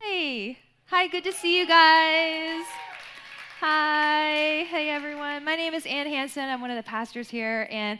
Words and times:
Hey, 0.00 0.58
hi, 0.86 1.06
good 1.08 1.24
to 1.24 1.32
see 1.32 1.58
you 1.58 1.66
guys. 1.66 2.79
Hi, 3.60 4.64
hey 4.70 4.88
everyone. 4.88 5.44
My 5.44 5.54
name 5.54 5.74
is 5.74 5.84
Ann 5.84 6.06
Hanson. 6.06 6.44
I'm 6.44 6.62
one 6.62 6.70
of 6.70 6.78
the 6.78 6.82
pastors 6.82 7.28
here, 7.28 7.68
and 7.70 7.98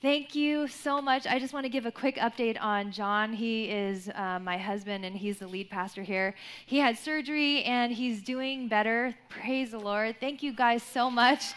thank 0.00 0.34
you 0.34 0.66
so 0.66 1.00
much. 1.00 1.24
I 1.24 1.38
just 1.38 1.54
want 1.54 1.62
to 1.66 1.70
give 1.70 1.86
a 1.86 1.92
quick 1.92 2.16
update 2.16 2.60
on 2.60 2.90
John. 2.90 3.32
He 3.32 3.66
is 3.66 4.10
uh, 4.12 4.40
my 4.42 4.58
husband, 4.58 5.04
and 5.04 5.16
he's 5.16 5.38
the 5.38 5.46
lead 5.46 5.70
pastor 5.70 6.02
here. 6.02 6.34
He 6.66 6.78
had 6.78 6.98
surgery, 6.98 7.62
and 7.62 7.92
he's 7.92 8.22
doing 8.22 8.66
better. 8.66 9.14
Praise 9.28 9.70
the 9.70 9.78
Lord. 9.78 10.16
Thank 10.18 10.42
you 10.42 10.52
guys 10.52 10.82
so 10.82 11.08
much 11.08 11.52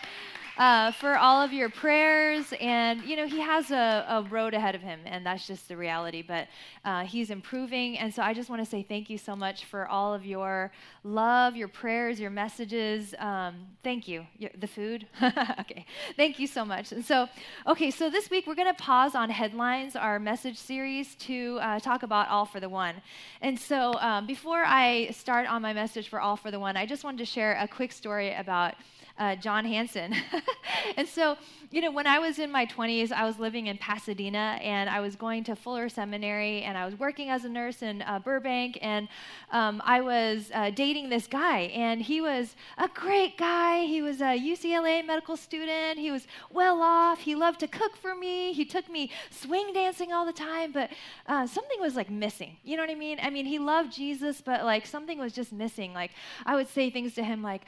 uh, 0.58 0.92
for 0.92 1.18
all 1.18 1.42
of 1.42 1.52
your 1.52 1.70
prayers. 1.70 2.54
And, 2.62 3.04
you 3.04 3.16
know, 3.16 3.28
he 3.28 3.40
has 3.42 3.72
a, 3.72 4.06
a, 4.08 4.22
road 4.30 4.54
ahead 4.54 4.76
of 4.76 4.82
him, 4.82 5.02
and 5.06 5.26
that's 5.26 5.46
just 5.48 5.68
the 5.68 5.78
reality. 5.78 6.22
But 6.22 6.48
uh, 6.84 7.04
he's 7.04 7.30
improving. 7.30 7.98
And 7.98 8.14
so 8.14 8.22
I 8.22 8.34
just 8.34 8.50
want 8.50 8.64
to 8.64 8.70
say 8.70 8.84
thank 8.84 9.10
you 9.10 9.18
so 9.18 9.36
much 9.36 9.66
for 9.66 9.88
all 9.88 10.14
of 10.14 10.26
your 10.26 10.72
love, 11.04 11.56
your 11.56 11.68
prayers, 11.68 12.20
your 12.20 12.30
messages. 12.30 13.14
Um, 13.20 13.56
thank 13.84 14.08
you. 14.08 14.26
The 14.58 14.68
food? 14.68 15.08
okay. 15.60 15.86
Thank 16.16 16.40
you 16.40 16.48
so 16.48 16.64
much. 16.64 16.92
And 16.92 17.04
so, 17.04 17.28
okay, 17.68 17.92
so 17.92 18.10
this 18.10 18.30
week 18.30 18.48
we're 18.48 18.56
going 18.56 18.74
to 18.74 18.82
pause 18.82 19.16
on 19.16 19.30
headlines, 19.30 19.96
our 19.96 20.20
message 20.20 20.58
series, 20.58 21.16
to 21.16 21.60
uh, 21.62 21.80
talk 21.80 22.04
about 22.04 22.30
All 22.30 22.46
for 22.46 22.60
the 22.60 22.70
One. 22.70 22.96
And 23.42 23.60
so 23.60 23.94
um, 24.00 24.26
before 24.26 24.64
I 24.66 25.10
start 25.12 25.48
on 25.48 25.62
my 25.62 25.74
message 25.74 26.08
for 26.08 26.20
All 26.22 26.36
for 26.38 26.52
the 26.52 26.60
One, 26.60 26.78
I 26.78 26.86
just 26.86 27.04
wanted 27.04 27.18
to 27.20 27.26
share 27.26 27.58
a 27.60 27.68
quick 27.68 27.92
story 27.92 28.34
about 28.34 28.76
uh, 29.18 29.36
John 29.36 29.66
Hanson. 29.66 30.14
and 30.98 31.08
so, 31.08 31.38
you 31.72 31.82
know, 31.82 31.92
when 31.92 32.08
I 32.08 32.20
was 32.20 32.40
in 32.40 32.52
my 32.52 32.66
20s, 32.66 33.12
I 33.12 33.26
was 33.26 33.40
living 33.40 33.68
in 33.68 33.78
Pasadena 33.78 34.60
and 34.62 34.90
I 34.90 35.00
was 35.00 35.16
going 35.16 35.44
to 35.46 35.56
Fuller 35.56 35.90
Seminary 35.90 36.64
and 36.64 36.78
I 36.78 36.86
was 36.86 36.98
working 37.00 37.30
as 37.30 37.46
a 37.46 37.50
nurse 37.50 37.82
in 37.82 38.02
uh, 38.02 38.20
Burbank 38.20 38.78
and 38.82 39.08
um, 39.52 39.82
I 39.86 40.02
was 40.02 40.52
uh, 40.54 40.70
dating 40.72 41.10
this 41.10 41.28
guy 41.28 41.72
and 41.74 42.02
he 42.02 42.22
was 42.22 42.56
a 42.78 42.90
great 42.90 43.38
guy. 43.38 43.86
He 43.86 44.02
was 44.02 44.22
a 44.22 44.38
UCLA 44.38 45.06
medical 45.06 45.38
student. 45.38 45.98
He 45.98 46.12
was 46.12 46.28
well 46.52 46.82
off. 46.82 47.22
He 47.22 47.36
loved 47.36 47.62
to 47.62 47.68
cook 47.68 47.96
for 47.96 48.16
me. 48.16 48.54
He 48.54 48.66
took 48.66 48.90
me 48.90 49.12
swing 49.30 49.72
dancing 49.74 50.12
all 50.12 50.26
the 50.26 50.34
time, 50.34 50.72
but 50.72 50.92
uh, 51.28 51.48
something 51.48 51.80
was 51.80 51.96
like 51.96 52.10
missing. 52.10 52.58
You 52.64 52.76
know 52.76 52.84
what 52.84 52.90
I 52.90 52.96
mean? 52.96 53.20
I 53.22 53.30
mean, 53.30 53.46
he 53.46 53.60
loved 53.60 53.94
Jesus, 53.94 54.42
but 54.42 54.66
like 54.66 54.86
something 54.86 55.18
was 55.18 55.32
just 55.32 55.54
missing. 55.54 55.94
Like 55.94 56.12
I 56.46 56.56
would 56.56 56.68
say 56.68 56.90
things 56.90 57.14
to 57.16 57.24
him 57.24 57.42
like, 57.42 57.62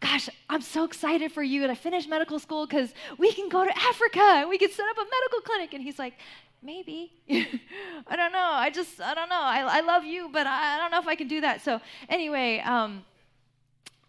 gosh, 0.00 0.28
I'm 0.48 0.60
so 0.60 0.84
excited 0.84 1.32
for 1.32 1.42
you 1.42 1.66
to 1.66 1.74
finish 1.74 2.06
medical 2.06 2.38
school 2.38 2.66
because 2.66 2.92
we 3.18 3.32
can 3.32 3.48
go 3.48 3.64
to 3.64 3.78
Africa 3.78 4.20
and 4.20 4.48
we 4.48 4.58
can 4.58 4.70
set 4.70 4.86
up 4.88 4.96
a 4.96 5.04
medical 5.04 5.40
clinic. 5.44 5.74
And 5.74 5.82
he's 5.82 5.98
like, 5.98 6.14
maybe. 6.62 7.12
I 7.30 8.16
don't 8.16 8.32
know. 8.32 8.50
I 8.52 8.70
just, 8.70 9.00
I 9.00 9.14
don't 9.14 9.28
know. 9.28 9.40
I, 9.40 9.78
I 9.78 9.80
love 9.80 10.04
you, 10.04 10.28
but 10.32 10.46
I, 10.46 10.74
I 10.74 10.78
don't 10.78 10.90
know 10.90 11.00
if 11.00 11.08
I 11.08 11.14
can 11.14 11.28
do 11.28 11.40
that. 11.40 11.62
So, 11.62 11.80
anyway, 12.08 12.60
um, 12.60 13.04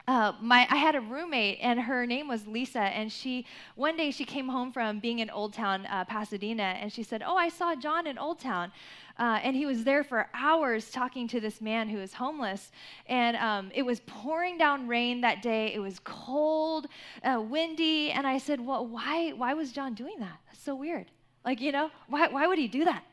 uh, 0.07 0.33
my, 0.39 0.67
I 0.69 0.75
had 0.75 0.95
a 0.95 1.01
roommate, 1.01 1.59
and 1.61 1.79
her 1.79 2.05
name 2.05 2.27
was 2.27 2.45
Lisa. 2.45 2.79
And 2.79 3.11
she, 3.11 3.45
one 3.75 3.97
day, 3.97 4.11
she 4.11 4.25
came 4.25 4.47
home 4.47 4.71
from 4.71 4.99
being 4.99 5.19
in 5.19 5.29
Old 5.29 5.53
Town, 5.53 5.85
uh, 5.87 6.05
Pasadena, 6.05 6.63
and 6.63 6.91
she 6.91 7.03
said, 7.03 7.23
"Oh, 7.25 7.35
I 7.35 7.49
saw 7.49 7.75
John 7.75 8.07
in 8.07 8.17
Old 8.17 8.39
Town." 8.39 8.71
Uh, 9.17 9.39
and 9.43 9.55
he 9.55 9.65
was 9.65 9.83
there 9.83 10.03
for 10.03 10.27
hours 10.33 10.91
talking 10.91 11.27
to 11.29 11.39
this 11.39 11.61
man 11.61 11.87
who 11.87 11.97
was 11.97 12.13
homeless. 12.13 12.71
And 13.07 13.37
um, 13.37 13.71
it 13.73 13.83
was 13.83 14.01
pouring 14.01 14.57
down 14.57 14.87
rain 14.87 15.21
that 15.21 15.41
day. 15.41 15.73
It 15.73 15.79
was 15.79 15.99
cold, 16.03 16.87
uh, 17.23 17.41
windy. 17.41 18.11
And 18.11 18.27
I 18.27 18.37
said, 18.37 18.59
Well, 18.59 18.85
why, 18.85 19.31
why 19.31 19.53
was 19.53 19.71
John 19.71 19.93
doing 19.93 20.15
that? 20.19 20.37
That's 20.47 20.61
so 20.61 20.75
weird. 20.75 21.11
Like, 21.45 21.61
you 21.61 21.71
know, 21.71 21.91
why, 22.07 22.27
why 22.27 22.47
would 22.47 22.57
he 22.57 22.67
do 22.67 22.85
that? 22.85 23.03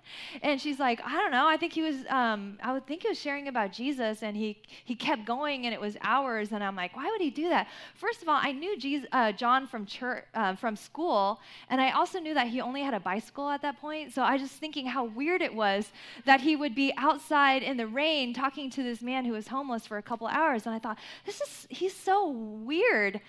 And 0.41 0.59
she's 0.59 0.79
like, 0.79 1.03
I 1.05 1.17
don't 1.17 1.33
know. 1.33 1.47
I 1.47 1.59
think 1.59 1.75
he 1.75 1.83
was, 1.83 1.97
um, 2.09 2.59
I 2.63 2.73
would 2.73 2.87
think 2.87 3.03
he 3.03 3.09
was 3.09 3.21
sharing 3.21 3.47
about 3.47 3.73
Jesus 3.73 4.23
and 4.23 4.35
he, 4.35 4.57
he 4.87 4.95
kept 4.95 5.27
going 5.27 5.67
and 5.67 5.75
it 5.75 5.81
was 5.81 5.99
hours. 6.01 6.51
And 6.51 6.65
I'm 6.65 6.75
like, 6.75 6.97
why 6.97 7.11
would 7.11 7.21
he 7.21 7.29
do 7.29 7.51
that? 7.51 7.69
First 7.95 8.23
of 8.23 8.29
all, 8.31 8.39
I 8.41 8.53
knew 8.53 8.79
Jesus, 8.79 9.07
uh, 9.13 9.33
John 9.33 9.67
from 9.67 9.85
church, 9.85 10.25
uh, 10.35 10.55
from 10.55 10.77
school. 10.77 11.41
And 11.69 11.79
I 11.79 11.91
also 11.91 12.21
knew 12.21 12.33
that 12.33 12.47
he 12.47 12.63
only 12.63 12.81
had 12.81 12.95
a 12.95 13.01
bicycle 13.01 13.51
at 13.51 13.61
that 13.63 13.79
point. 13.79 14.15
So 14.15 14.23
I 14.23 14.33
was 14.33 14.41
just 14.41 14.55
thinking 14.55 14.87
how 14.87 15.05
weird 15.05 15.43
it 15.43 15.55
was 15.55 15.93
that 16.25 16.41
he 16.41 16.57
would 16.57 16.75
be 16.75 16.95
outside 16.97 17.63
in 17.63 17.77
the 17.77 17.87
rain 17.87 18.33
talking 18.33 18.71
to 18.71 18.83
this 18.83 19.03
man 19.03 19.27
who 19.27 19.33
was 19.33 19.49
homeless 19.49 19.87
for 19.87 19.99
a 19.99 20.03
couple 20.03 20.27
hours. 20.27 20.65
And 20.65 20.75
I 20.75 20.79
thought, 20.79 20.99
this 21.27 21.43
is, 21.43 21.67
he's 21.69 21.95
so 21.95 22.31
weird. 22.31 23.21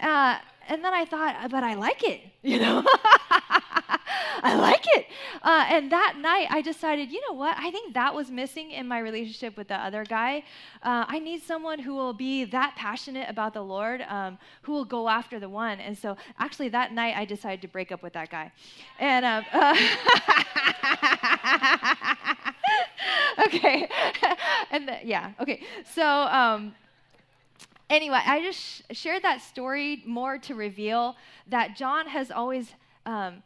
Uh, 0.00 0.38
and 0.68 0.82
then 0.82 0.94
I 0.94 1.04
thought, 1.04 1.50
but 1.50 1.62
I 1.62 1.74
like 1.74 2.02
it, 2.02 2.20
you 2.42 2.58
know? 2.58 2.82
I 4.42 4.54
like 4.54 4.84
it. 4.96 5.06
Uh, 5.42 5.64
and 5.68 5.90
that 5.92 6.16
night, 6.18 6.46
I 6.50 6.60
decided, 6.60 7.10
you 7.10 7.20
know 7.28 7.34
what? 7.34 7.56
I 7.58 7.70
think 7.70 7.94
that 7.94 8.14
was 8.14 8.30
missing 8.30 8.70
in 8.70 8.86
my 8.86 8.98
relationship 8.98 9.56
with 9.56 9.68
the 9.68 9.76
other 9.76 10.04
guy. 10.04 10.44
Uh, 10.82 11.04
I 11.08 11.18
need 11.18 11.42
someone 11.42 11.78
who 11.78 11.94
will 11.94 12.12
be 12.12 12.44
that 12.44 12.74
passionate 12.76 13.28
about 13.28 13.54
the 13.54 13.62
Lord, 13.62 14.02
um, 14.02 14.38
who 14.62 14.72
will 14.72 14.84
go 14.84 15.08
after 15.08 15.38
the 15.38 15.48
one. 15.48 15.80
And 15.80 15.96
so, 15.96 16.16
actually, 16.38 16.68
that 16.70 16.92
night, 16.92 17.16
I 17.16 17.24
decided 17.24 17.62
to 17.62 17.68
break 17.68 17.92
up 17.92 18.02
with 18.02 18.12
that 18.14 18.30
guy. 18.30 18.52
And, 18.98 19.24
um, 19.24 19.44
uh, 19.52 19.76
okay. 23.46 23.88
and 24.70 24.88
the, 24.88 24.98
yeah, 25.04 25.32
okay. 25.40 25.62
So, 25.94 26.04
um, 26.04 26.74
anyway, 27.90 28.20
I 28.24 28.40
just 28.40 28.60
sh- 28.60 28.82
shared 28.92 29.22
that 29.22 29.40
story 29.40 30.02
more 30.06 30.38
to 30.38 30.54
reveal 30.54 31.16
that 31.48 31.76
John 31.76 32.06
has 32.08 32.30
always 32.30 32.72
um, 33.04 33.42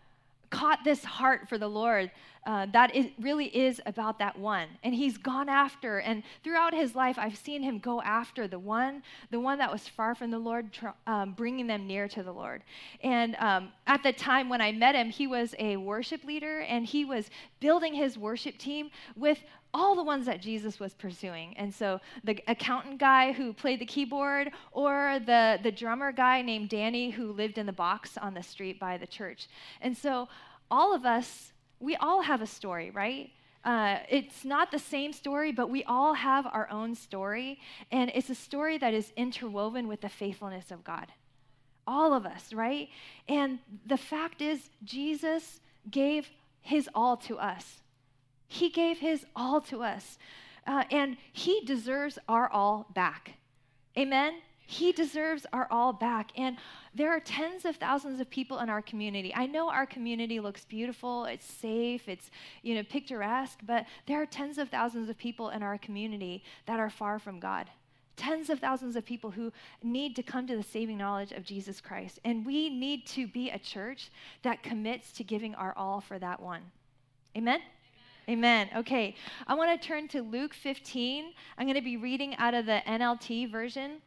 caught 0.50 0.84
this 0.84 1.04
heart 1.04 1.48
for 1.48 1.58
the 1.58 1.68
Lord 1.68 2.10
uh, 2.46 2.66
that 2.72 2.94
it 2.96 3.12
really 3.20 3.46
is 3.46 3.80
about 3.86 4.18
that 4.18 4.38
one. 4.38 4.66
And 4.82 4.94
he's 4.94 5.18
gone 5.18 5.48
after, 5.48 5.98
and 5.98 6.22
throughout 6.42 6.74
his 6.74 6.94
life, 6.94 7.18
I've 7.18 7.36
seen 7.36 7.62
him 7.62 7.78
go 7.78 8.00
after 8.00 8.48
the 8.48 8.58
one, 8.58 9.02
the 9.30 9.40
one 9.40 9.58
that 9.58 9.70
was 9.70 9.86
far 9.86 10.14
from 10.14 10.30
the 10.30 10.38
Lord, 10.38 10.72
tr- 10.72 10.88
um, 11.06 11.32
bringing 11.32 11.66
them 11.66 11.86
near 11.86 12.08
to 12.08 12.22
the 12.22 12.32
Lord. 12.32 12.62
And 13.02 13.36
um, 13.36 13.72
at 13.86 14.02
the 14.02 14.12
time 14.12 14.48
when 14.48 14.60
I 14.60 14.72
met 14.72 14.94
him, 14.94 15.10
he 15.10 15.26
was 15.26 15.54
a 15.58 15.76
worship 15.76 16.24
leader, 16.24 16.60
and 16.60 16.86
he 16.86 17.04
was 17.04 17.30
building 17.60 17.94
his 17.94 18.16
worship 18.16 18.56
team 18.56 18.90
with 19.16 19.38
all 19.72 19.94
the 19.94 20.02
ones 20.02 20.26
that 20.26 20.40
Jesus 20.40 20.80
was 20.80 20.94
pursuing. 20.94 21.56
And 21.56 21.72
so 21.72 22.00
the 22.24 22.40
accountant 22.48 22.98
guy 22.98 23.32
who 23.32 23.52
played 23.52 23.80
the 23.80 23.86
keyboard, 23.86 24.50
or 24.72 25.20
the, 25.24 25.58
the 25.62 25.70
drummer 25.70 26.12
guy 26.12 26.42
named 26.42 26.68
Danny 26.68 27.10
who 27.10 27.32
lived 27.32 27.58
in 27.58 27.66
the 27.66 27.72
box 27.72 28.18
on 28.18 28.34
the 28.34 28.42
street 28.42 28.80
by 28.80 28.96
the 28.98 29.06
church. 29.06 29.48
And 29.80 29.96
so 29.96 30.28
all 30.70 30.94
of 30.94 31.04
us, 31.04 31.52
we 31.78 31.96
all 31.96 32.22
have 32.22 32.42
a 32.42 32.46
story, 32.46 32.90
right? 32.90 33.30
Uh, 33.64 33.98
it's 34.08 34.44
not 34.44 34.70
the 34.70 34.78
same 34.78 35.12
story, 35.12 35.52
but 35.52 35.68
we 35.68 35.84
all 35.84 36.14
have 36.14 36.46
our 36.46 36.68
own 36.70 36.94
story. 36.94 37.60
And 37.92 38.10
it's 38.14 38.30
a 38.30 38.34
story 38.34 38.78
that 38.78 38.94
is 38.94 39.12
interwoven 39.16 39.86
with 39.86 40.00
the 40.00 40.08
faithfulness 40.08 40.70
of 40.70 40.82
God. 40.82 41.12
All 41.86 42.14
of 42.14 42.24
us, 42.24 42.52
right? 42.52 42.88
And 43.28 43.58
the 43.86 43.96
fact 43.96 44.40
is, 44.40 44.70
Jesus 44.84 45.60
gave 45.90 46.30
his 46.60 46.88
all 46.94 47.16
to 47.18 47.38
us. 47.38 47.79
He 48.52 48.68
gave 48.68 48.98
his 48.98 49.24
all 49.36 49.60
to 49.62 49.84
us. 49.84 50.18
Uh, 50.66 50.82
and 50.90 51.16
he 51.32 51.60
deserves 51.60 52.18
our 52.28 52.50
all 52.50 52.88
back. 52.94 53.34
Amen? 53.96 54.34
He 54.66 54.90
deserves 54.90 55.46
our 55.52 55.68
all 55.70 55.92
back. 55.92 56.32
And 56.36 56.56
there 56.92 57.10
are 57.10 57.20
tens 57.20 57.64
of 57.64 57.76
thousands 57.76 58.18
of 58.18 58.28
people 58.28 58.58
in 58.58 58.68
our 58.68 58.82
community. 58.82 59.32
I 59.34 59.46
know 59.46 59.70
our 59.70 59.86
community 59.86 60.40
looks 60.40 60.64
beautiful, 60.64 61.26
it's 61.26 61.46
safe, 61.46 62.08
it's 62.08 62.30
you 62.62 62.74
know 62.74 62.82
picturesque, 62.82 63.60
but 63.62 63.86
there 64.06 64.20
are 64.20 64.26
tens 64.26 64.58
of 64.58 64.68
thousands 64.68 65.08
of 65.08 65.16
people 65.16 65.50
in 65.50 65.62
our 65.62 65.78
community 65.78 66.42
that 66.66 66.80
are 66.80 66.90
far 66.90 67.20
from 67.20 67.38
God. 67.38 67.70
Tens 68.16 68.50
of 68.50 68.58
thousands 68.58 68.96
of 68.96 69.06
people 69.06 69.30
who 69.30 69.52
need 69.80 70.16
to 70.16 70.24
come 70.24 70.48
to 70.48 70.56
the 70.56 70.62
saving 70.64 70.98
knowledge 70.98 71.30
of 71.30 71.44
Jesus 71.44 71.80
Christ. 71.80 72.18
And 72.24 72.44
we 72.44 72.68
need 72.68 73.06
to 73.08 73.28
be 73.28 73.48
a 73.50 73.60
church 73.60 74.10
that 74.42 74.64
commits 74.64 75.12
to 75.12 75.24
giving 75.24 75.54
our 75.54 75.72
all 75.76 76.00
for 76.00 76.18
that 76.18 76.40
one. 76.40 76.62
Amen? 77.36 77.60
Amen. 78.28 78.68
Okay, 78.76 79.16
I 79.46 79.54
want 79.54 79.80
to 79.80 79.86
turn 79.86 80.08
to 80.08 80.22
Luke 80.22 80.54
15. 80.54 81.32
I'm 81.58 81.66
going 81.66 81.74
to 81.74 81.82
be 81.82 81.96
reading 81.96 82.36
out 82.36 82.54
of 82.54 82.66
the 82.66 82.82
NLT 82.86 83.50
version 83.50 84.02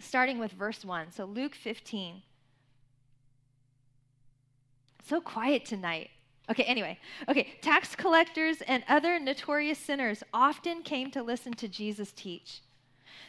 starting 0.00 0.38
with 0.38 0.52
verse 0.52 0.84
1. 0.84 1.12
So, 1.12 1.24
Luke 1.24 1.54
15. 1.54 2.22
So 5.04 5.20
quiet 5.20 5.64
tonight. 5.64 6.10
Okay, 6.50 6.64
anyway. 6.64 6.98
Okay, 7.28 7.54
tax 7.62 7.94
collectors 7.96 8.62
and 8.62 8.84
other 8.88 9.18
notorious 9.18 9.78
sinners 9.78 10.22
often 10.32 10.82
came 10.82 11.10
to 11.10 11.22
listen 11.22 11.52
to 11.54 11.68
Jesus 11.68 12.12
teach. 12.12 12.62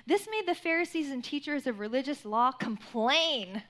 This 0.05 0.27
made 0.29 0.47
the 0.47 0.55
Pharisees 0.55 1.09
and 1.09 1.23
teachers 1.23 1.67
of 1.67 1.79
religious 1.79 2.25
law 2.25 2.51
complain. 2.51 3.63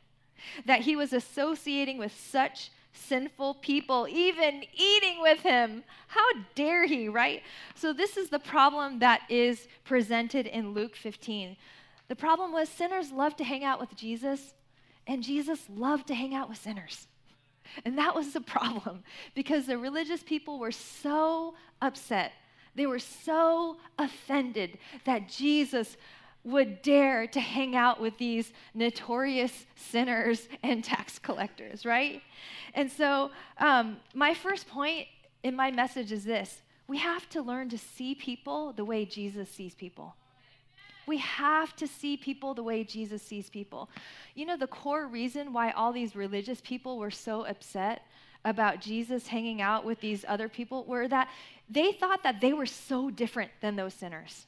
that 0.65 0.81
he 0.81 0.95
was 0.95 1.13
associating 1.13 1.97
with 1.97 2.17
such 2.17 2.71
sinful 2.93 3.55
people, 3.55 4.07
even 4.09 4.63
eating 4.73 5.21
with 5.21 5.39
him. 5.39 5.83
How 6.07 6.25
dare 6.55 6.85
he, 6.85 7.07
right? 7.07 7.43
So, 7.75 7.93
this 7.93 8.17
is 8.17 8.29
the 8.29 8.39
problem 8.39 8.99
that 8.99 9.21
is 9.29 9.67
presented 9.83 10.45
in 10.45 10.73
Luke 10.73 10.95
15. 10.95 11.55
The 12.07 12.15
problem 12.15 12.51
was 12.51 12.69
sinners 12.69 13.11
love 13.11 13.35
to 13.37 13.43
hang 13.43 13.63
out 13.63 13.79
with 13.79 13.95
Jesus, 13.95 14.53
and 15.05 15.23
Jesus 15.23 15.59
loved 15.69 16.07
to 16.07 16.15
hang 16.15 16.33
out 16.33 16.49
with 16.49 16.57
sinners. 16.57 17.07
And 17.85 17.97
that 17.97 18.15
was 18.15 18.33
the 18.33 18.41
problem 18.55 19.03
because 19.35 19.67
the 19.67 19.77
religious 19.77 20.23
people 20.23 20.59
were 20.59 20.71
so 20.71 21.55
upset. 21.81 22.33
They 22.75 22.85
were 22.85 22.99
so 22.99 23.77
offended 23.97 24.77
that 25.05 25.27
Jesus 25.27 25.97
would 26.51 26.81
dare 26.81 27.27
to 27.27 27.39
hang 27.39 27.75
out 27.75 28.01
with 28.01 28.17
these 28.17 28.51
notorious 28.73 29.65
sinners 29.75 30.47
and 30.63 30.83
tax 30.83 31.19
collectors, 31.19 31.85
right? 31.85 32.21
And 32.73 32.91
so, 32.91 33.31
um, 33.57 33.97
my 34.13 34.33
first 34.33 34.67
point 34.67 35.07
in 35.43 35.55
my 35.55 35.71
message 35.71 36.11
is 36.11 36.23
this 36.23 36.61
we 36.87 36.97
have 36.97 37.29
to 37.29 37.41
learn 37.41 37.69
to 37.69 37.77
see 37.77 38.15
people 38.15 38.73
the 38.73 38.83
way 38.83 39.05
Jesus 39.05 39.49
sees 39.49 39.75
people. 39.75 40.15
We 41.07 41.17
have 41.17 41.75
to 41.77 41.87
see 41.87 42.17
people 42.17 42.53
the 42.53 42.63
way 42.63 42.83
Jesus 42.83 43.21
sees 43.23 43.49
people. 43.49 43.89
You 44.35 44.45
know, 44.45 44.57
the 44.57 44.67
core 44.67 45.07
reason 45.07 45.53
why 45.53 45.71
all 45.71 45.91
these 45.91 46.15
religious 46.15 46.61
people 46.61 46.99
were 46.99 47.11
so 47.11 47.45
upset 47.45 48.03
about 48.45 48.79
Jesus 48.79 49.27
hanging 49.27 49.61
out 49.61 49.85
with 49.85 49.99
these 49.99 50.23
other 50.27 50.47
people 50.47 50.85
were 50.85 51.07
that 51.07 51.29
they 51.69 51.91
thought 51.91 52.23
that 52.23 52.41
they 52.41 52.53
were 52.53 52.65
so 52.65 53.09
different 53.09 53.51
than 53.61 53.75
those 53.75 53.93
sinners. 53.93 54.45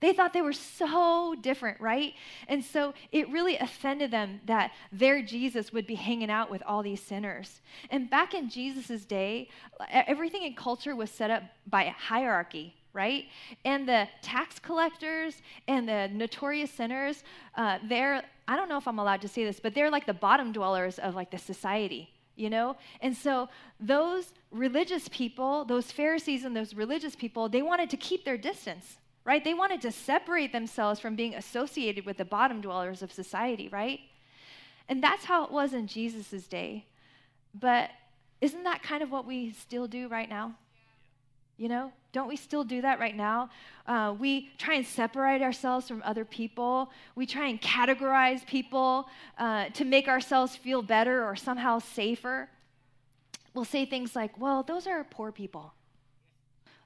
They 0.00 0.14
thought 0.14 0.32
they 0.32 0.42
were 0.42 0.54
so 0.54 1.34
different, 1.40 1.80
right? 1.80 2.14
And 2.48 2.64
so 2.64 2.94
it 3.12 3.28
really 3.28 3.56
offended 3.58 4.10
them 4.10 4.40
that 4.46 4.72
their 4.90 5.22
Jesus 5.22 5.72
would 5.72 5.86
be 5.86 5.94
hanging 5.94 6.30
out 6.30 6.50
with 6.50 6.62
all 6.66 6.82
these 6.82 7.02
sinners. 7.02 7.60
And 7.90 8.08
back 8.08 8.32
in 8.32 8.48
Jesus' 8.48 9.04
day, 9.04 9.48
everything 9.90 10.42
in 10.42 10.54
culture 10.54 10.96
was 10.96 11.10
set 11.10 11.30
up 11.30 11.42
by 11.66 11.94
hierarchy, 11.96 12.74
right? 12.94 13.26
And 13.64 13.86
the 13.86 14.08
tax 14.22 14.58
collectors 14.58 15.42
and 15.68 15.86
the 15.86 16.08
notorious 16.12 16.70
sinners, 16.70 17.22
uh, 17.56 17.78
they're, 17.86 18.22
I 18.48 18.56
don't 18.56 18.70
know 18.70 18.78
if 18.78 18.88
I'm 18.88 18.98
allowed 18.98 19.20
to 19.20 19.28
say 19.28 19.44
this, 19.44 19.60
but 19.60 19.74
they're 19.74 19.90
like 19.90 20.06
the 20.06 20.14
bottom 20.14 20.52
dwellers 20.52 20.98
of 20.98 21.14
like 21.14 21.30
the 21.30 21.38
society, 21.38 22.08
you 22.36 22.48
know? 22.48 22.76
And 23.02 23.14
so 23.14 23.50
those 23.78 24.32
religious 24.50 25.08
people, 25.08 25.66
those 25.66 25.92
Pharisees 25.92 26.44
and 26.44 26.56
those 26.56 26.74
religious 26.74 27.14
people, 27.14 27.50
they 27.50 27.62
wanted 27.62 27.90
to 27.90 27.98
keep 27.98 28.24
their 28.24 28.38
distance. 28.38 28.96
Right? 29.24 29.44
They 29.44 29.54
wanted 29.54 29.80
to 29.82 29.92
separate 29.92 30.52
themselves 30.52 30.98
from 30.98 31.14
being 31.14 31.34
associated 31.34 32.06
with 32.06 32.16
the 32.16 32.24
bottom 32.24 32.60
dwellers 32.60 33.02
of 33.02 33.12
society, 33.12 33.68
right? 33.68 34.00
And 34.88 35.02
that's 35.02 35.24
how 35.24 35.44
it 35.44 35.52
was 35.52 35.72
in 35.72 35.86
Jesus' 35.86 36.46
day. 36.46 36.86
But 37.54 37.90
isn't 38.40 38.64
that 38.64 38.82
kind 38.82 39.02
of 39.02 39.10
what 39.10 39.26
we 39.26 39.52
still 39.52 39.86
do 39.86 40.08
right 40.08 40.28
now? 40.28 40.54
You 41.58 41.68
know, 41.68 41.92
don't 42.12 42.26
we 42.26 42.36
still 42.36 42.64
do 42.64 42.80
that 42.80 42.98
right 42.98 43.14
now? 43.14 43.50
Uh, 43.86 44.14
we 44.18 44.50
try 44.56 44.74
and 44.76 44.86
separate 44.86 45.42
ourselves 45.42 45.86
from 45.86 46.02
other 46.04 46.24
people. 46.24 46.90
We 47.14 47.26
try 47.26 47.48
and 47.48 47.60
categorize 47.60 48.46
people 48.46 49.08
uh, 49.36 49.68
to 49.74 49.84
make 49.84 50.08
ourselves 50.08 50.56
feel 50.56 50.80
better 50.80 51.22
or 51.22 51.36
somehow 51.36 51.78
safer. 51.78 52.48
We'll 53.52 53.66
say 53.66 53.84
things 53.84 54.16
like, 54.16 54.40
well, 54.40 54.62
those 54.62 54.86
are 54.86 55.04
poor 55.04 55.32
people, 55.32 55.74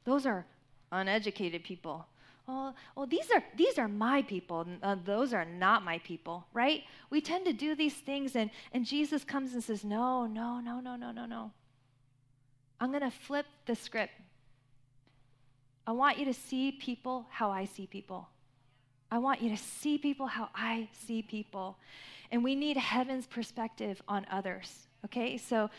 those 0.04 0.26
are 0.26 0.44
uneducated 0.90 1.62
people. 1.62 2.06
Well, 2.46 2.74
well 2.94 3.06
these, 3.06 3.30
are, 3.34 3.42
these 3.56 3.78
are 3.78 3.88
my 3.88 4.22
people, 4.22 4.66
uh, 4.82 4.96
those 5.04 5.32
are 5.32 5.44
not 5.44 5.84
my 5.84 5.98
people, 5.98 6.46
right? 6.52 6.82
We 7.10 7.20
tend 7.20 7.46
to 7.46 7.52
do 7.52 7.74
these 7.74 7.94
things, 7.94 8.36
and, 8.36 8.50
and 8.72 8.84
Jesus 8.84 9.24
comes 9.24 9.54
and 9.54 9.64
says, 9.64 9.84
No, 9.84 10.26
no, 10.26 10.60
no, 10.60 10.80
no, 10.80 10.96
no, 10.96 11.10
no, 11.10 11.26
no. 11.26 11.52
I'm 12.80 12.90
going 12.90 13.02
to 13.02 13.10
flip 13.10 13.46
the 13.66 13.74
script. 13.74 14.12
I 15.86 15.92
want 15.92 16.18
you 16.18 16.24
to 16.26 16.34
see 16.34 16.72
people 16.72 17.26
how 17.30 17.50
I 17.50 17.64
see 17.66 17.86
people. 17.86 18.28
I 19.10 19.18
want 19.18 19.40
you 19.42 19.50
to 19.50 19.56
see 19.56 19.96
people 19.96 20.26
how 20.26 20.48
I 20.54 20.88
see 20.92 21.22
people. 21.22 21.78
And 22.30 22.42
we 22.42 22.54
need 22.54 22.76
heaven's 22.76 23.26
perspective 23.26 24.02
on 24.08 24.26
others. 24.30 24.88
Okay? 25.04 25.36
So 25.36 25.70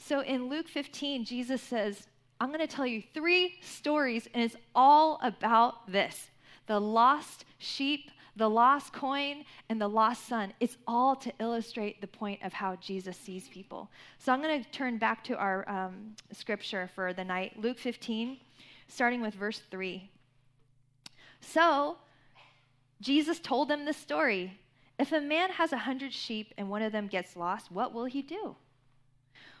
so 0.00 0.20
in 0.20 0.48
Luke 0.48 0.68
15 0.68 1.24
Jesus 1.24 1.60
says, 1.60 2.06
I'm 2.40 2.48
going 2.48 2.60
to 2.60 2.66
tell 2.66 2.86
you 2.86 3.02
three 3.14 3.54
stories 3.60 4.28
and 4.32 4.42
it's 4.42 4.56
all 4.74 5.18
about 5.22 5.90
this. 5.90 6.30
The 6.66 6.80
lost 6.80 7.44
sheep, 7.58 8.10
the 8.36 8.48
lost 8.48 8.92
coin, 8.92 9.44
and 9.68 9.80
the 9.80 9.88
lost 9.88 10.28
son. 10.28 10.52
It's 10.60 10.76
all 10.86 11.16
to 11.16 11.32
illustrate 11.40 12.00
the 12.00 12.06
point 12.06 12.40
of 12.42 12.52
how 12.52 12.76
Jesus 12.76 13.16
sees 13.16 13.48
people. 13.48 13.90
So 14.18 14.32
I'm 14.32 14.40
going 14.40 14.62
to 14.62 14.70
turn 14.70 14.98
back 14.98 15.24
to 15.24 15.36
our 15.36 15.68
um, 15.68 16.14
scripture 16.32 16.88
for 16.94 17.12
the 17.12 17.24
night, 17.24 17.58
Luke 17.58 17.78
15, 17.78 18.38
starting 18.86 19.20
with 19.20 19.34
verse 19.34 19.60
3. 19.70 20.08
So, 21.40 21.96
Jesus 23.00 23.38
told 23.38 23.68
them 23.68 23.84
this 23.84 23.96
story. 23.96 24.58
If 24.98 25.12
a 25.12 25.20
man 25.20 25.50
has 25.50 25.72
a 25.72 25.78
hundred 25.78 26.12
sheep 26.12 26.52
and 26.58 26.68
one 26.68 26.82
of 26.82 26.92
them 26.92 27.06
gets 27.06 27.36
lost, 27.36 27.70
what 27.70 27.94
will 27.94 28.06
he 28.06 28.22
do? 28.22 28.56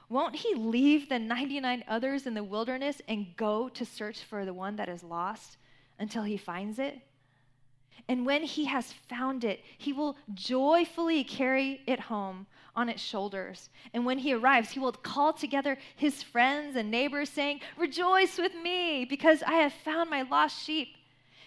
Won't 0.08 0.36
he 0.36 0.54
leave 0.54 1.08
the 1.08 1.18
99 1.18 1.84
others 1.86 2.26
in 2.26 2.34
the 2.34 2.44
wilderness 2.44 3.02
and 3.06 3.36
go 3.36 3.68
to 3.68 3.84
search 3.84 4.22
for 4.22 4.44
the 4.44 4.54
one 4.54 4.76
that 4.76 4.88
is 4.88 5.02
lost 5.02 5.58
until 5.98 6.22
he 6.22 6.36
finds 6.36 6.78
it? 6.78 7.00
And 8.08 8.24
when 8.24 8.42
he 8.42 8.64
has 8.64 8.92
found 8.92 9.44
it, 9.44 9.62
he 9.76 9.92
will 9.92 10.16
joyfully 10.32 11.24
carry 11.24 11.82
it 11.86 12.00
home 12.00 12.46
on 12.74 12.88
its 12.88 13.02
shoulders. 13.02 13.68
And 13.92 14.06
when 14.06 14.18
he 14.18 14.32
arrives, 14.32 14.70
he 14.70 14.80
will 14.80 14.92
call 14.92 15.34
together 15.34 15.76
his 15.94 16.22
friends 16.22 16.74
and 16.74 16.90
neighbors, 16.90 17.28
saying, 17.28 17.60
Rejoice 17.76 18.38
with 18.38 18.54
me, 18.54 19.04
because 19.04 19.42
I 19.42 19.54
have 19.54 19.74
found 19.74 20.08
my 20.08 20.22
lost 20.22 20.64
sheep. 20.64 20.96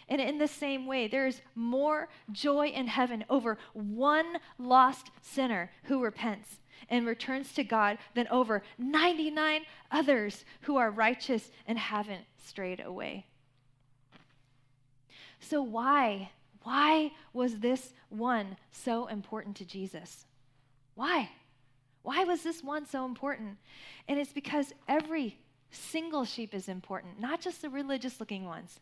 And 0.08 0.22
in 0.22 0.38
the 0.38 0.48
same 0.48 0.86
way, 0.86 1.08
there 1.08 1.26
is 1.26 1.42
more 1.56 2.10
joy 2.32 2.68
in 2.68 2.88
heaven 2.88 3.24
over 3.30 3.58
one 3.74 4.38
lost 4.60 5.10
sinner 5.22 5.72
who 5.84 6.04
repents 6.04 6.60
and 6.90 7.06
returns 7.06 7.54
to 7.54 7.64
God 7.64 7.98
than 8.14 8.28
over 8.30 8.64
99 8.78 9.62
others 9.92 10.46
who 10.62 10.78
are 10.78 10.92
righteous 10.92 11.52
and 11.68 11.78
haven't 11.78 12.26
strayed 12.44 12.80
away. 12.80 13.26
So, 15.40 15.62
why? 15.62 16.32
Why 16.64 17.12
was 17.34 17.60
this 17.60 17.94
one 18.10 18.58
so 18.72 19.08
important 19.08 19.56
to 19.58 19.66
Jesus? 19.66 20.26
Why? 20.96 21.30
Why 22.04 22.24
was 22.24 22.44
this 22.44 22.64
one 22.64 22.86
so 22.86 23.06
important? 23.06 23.58
And 24.08 24.20
it's 24.20 24.34
because 24.34 24.74
every 24.88 25.38
single 25.72 26.26
sheep 26.26 26.54
is 26.54 26.68
important, 26.68 27.20
not 27.20 27.42
just 27.42 27.62
the 27.62 27.70
religious 27.70 28.20
looking 28.20 28.46
ones. 28.46 28.80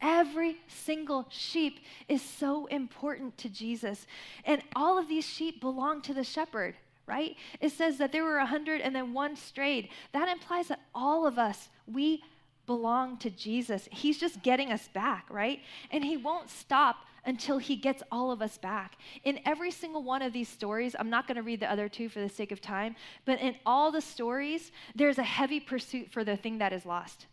Every 0.00 0.56
single 0.66 1.26
sheep 1.30 1.80
is 2.08 2.22
so 2.22 2.66
important 2.66 3.36
to 3.38 3.48
Jesus. 3.48 4.06
And 4.44 4.62
all 4.74 4.98
of 4.98 5.08
these 5.08 5.26
sheep 5.26 5.60
belong 5.60 6.00
to 6.02 6.14
the 6.14 6.24
shepherd, 6.24 6.74
right? 7.10 7.36
It 7.60 7.72
says 7.72 7.98
that 7.98 8.12
there 8.12 8.24
were 8.24 8.38
a 8.38 8.46
hundred 8.46 8.80
and 8.80 8.94
then 8.94 9.12
one 9.12 9.34
strayed. 9.36 9.88
That 10.12 10.28
implies 10.28 10.68
that 10.68 10.80
all 10.94 11.26
of 11.26 11.38
us, 11.38 11.68
we 11.86 12.22
belong 12.66 13.18
to 13.18 13.30
Jesus. 13.30 13.88
He's 13.90 14.16
just 14.16 14.42
getting 14.42 14.70
us 14.70 14.88
back, 14.88 15.26
right? 15.28 15.60
And 15.90 16.04
He 16.04 16.16
won't 16.16 16.48
stop 16.48 16.96
until 17.24 17.58
he 17.58 17.76
gets 17.76 18.02
all 18.10 18.30
of 18.30 18.40
us 18.40 18.56
back. 18.56 18.96
In 19.24 19.40
every 19.44 19.70
single 19.70 20.02
one 20.02 20.22
of 20.22 20.32
these 20.32 20.48
stories, 20.48 20.96
I'm 20.98 21.10
not 21.10 21.26
going 21.26 21.36
to 21.36 21.42
read 21.42 21.60
the 21.60 21.70
other 21.70 21.88
two 21.88 22.08
for 22.08 22.20
the 22.20 22.28
sake 22.28 22.50
of 22.50 22.60
time, 22.60 22.96
but 23.26 23.38
in 23.40 23.56
all 23.66 23.92
the 23.92 24.00
stories, 24.00 24.72
there's 24.94 25.18
a 25.18 25.22
heavy 25.22 25.60
pursuit 25.60 26.10
for 26.10 26.24
the 26.24 26.36
thing 26.36 26.58
that 26.58 26.72
is 26.72 26.86
lost. 26.86 27.26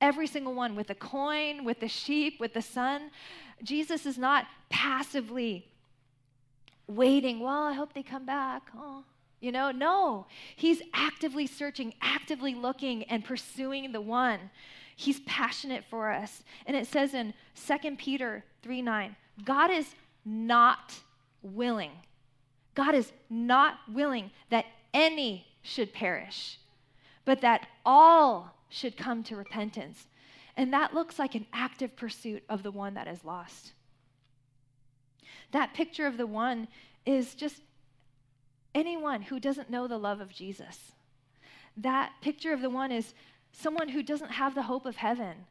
Every 0.00 0.26
single 0.26 0.54
one, 0.54 0.76
with 0.76 0.86
the 0.86 0.94
coin, 0.94 1.64
with 1.64 1.80
the 1.80 1.88
sheep, 1.88 2.38
with 2.40 2.54
the 2.54 2.62
son. 2.62 3.10
Jesus 3.62 4.06
is 4.06 4.16
not 4.16 4.46
passively 4.70 5.68
waiting, 6.88 7.40
well, 7.40 7.64
I 7.64 7.74
hope 7.74 7.92
they 7.92 8.02
come 8.02 8.26
back. 8.26 8.62
Oh, 8.76 9.04
you 9.40 9.52
know, 9.52 9.70
no. 9.70 10.26
He's 10.56 10.82
actively 10.92 11.46
searching, 11.46 11.94
actively 12.00 12.54
looking, 12.54 13.04
and 13.04 13.24
pursuing 13.24 13.92
the 13.92 14.00
one. 14.00 14.50
He's 14.96 15.20
passionate 15.20 15.84
for 15.84 16.10
us. 16.10 16.42
And 16.66 16.76
it 16.76 16.86
says 16.86 17.14
in 17.14 17.34
2 17.54 17.96
Peter 17.96 18.44
3 18.62 18.82
9, 18.82 19.16
God 19.44 19.70
is 19.70 19.94
not 20.24 20.94
willing. 21.42 21.92
God 22.74 22.94
is 22.94 23.12
not 23.30 23.78
willing 23.92 24.30
that 24.50 24.66
any 24.92 25.46
should 25.62 25.92
perish, 25.92 26.58
but 27.24 27.40
that 27.42 27.66
all 27.84 28.54
should 28.68 28.96
come 28.96 29.22
to 29.24 29.36
repentance. 29.36 30.06
And 30.56 30.72
that 30.72 30.94
looks 30.94 31.18
like 31.18 31.34
an 31.34 31.46
active 31.52 31.96
pursuit 31.96 32.42
of 32.48 32.62
the 32.62 32.70
one 32.70 32.94
that 32.94 33.06
is 33.06 33.24
lost. 33.24 33.72
That 35.52 35.74
picture 35.74 36.06
of 36.06 36.16
the 36.16 36.26
one 36.26 36.68
is 37.06 37.34
just 37.34 37.62
anyone 38.74 39.22
who 39.22 39.40
doesn't 39.40 39.70
know 39.70 39.86
the 39.86 39.98
love 39.98 40.20
of 40.20 40.32
Jesus. 40.32 40.92
That 41.76 42.12
picture 42.20 42.52
of 42.52 42.60
the 42.60 42.70
one 42.70 42.92
is 42.92 43.14
someone 43.52 43.88
who 43.88 44.02
doesn't 44.02 44.32
have 44.32 44.54
the 44.54 44.62
hope 44.62 44.86
of 44.86 44.96
heaven. 44.96 45.46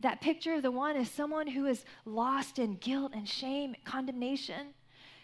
That 0.00 0.20
picture 0.20 0.54
of 0.54 0.62
the 0.62 0.70
one 0.70 0.96
is 0.96 1.10
someone 1.10 1.46
who 1.46 1.66
is 1.66 1.84
lost 2.04 2.58
in 2.58 2.74
guilt 2.74 3.12
and 3.14 3.28
shame, 3.28 3.74
condemnation. 3.84 4.74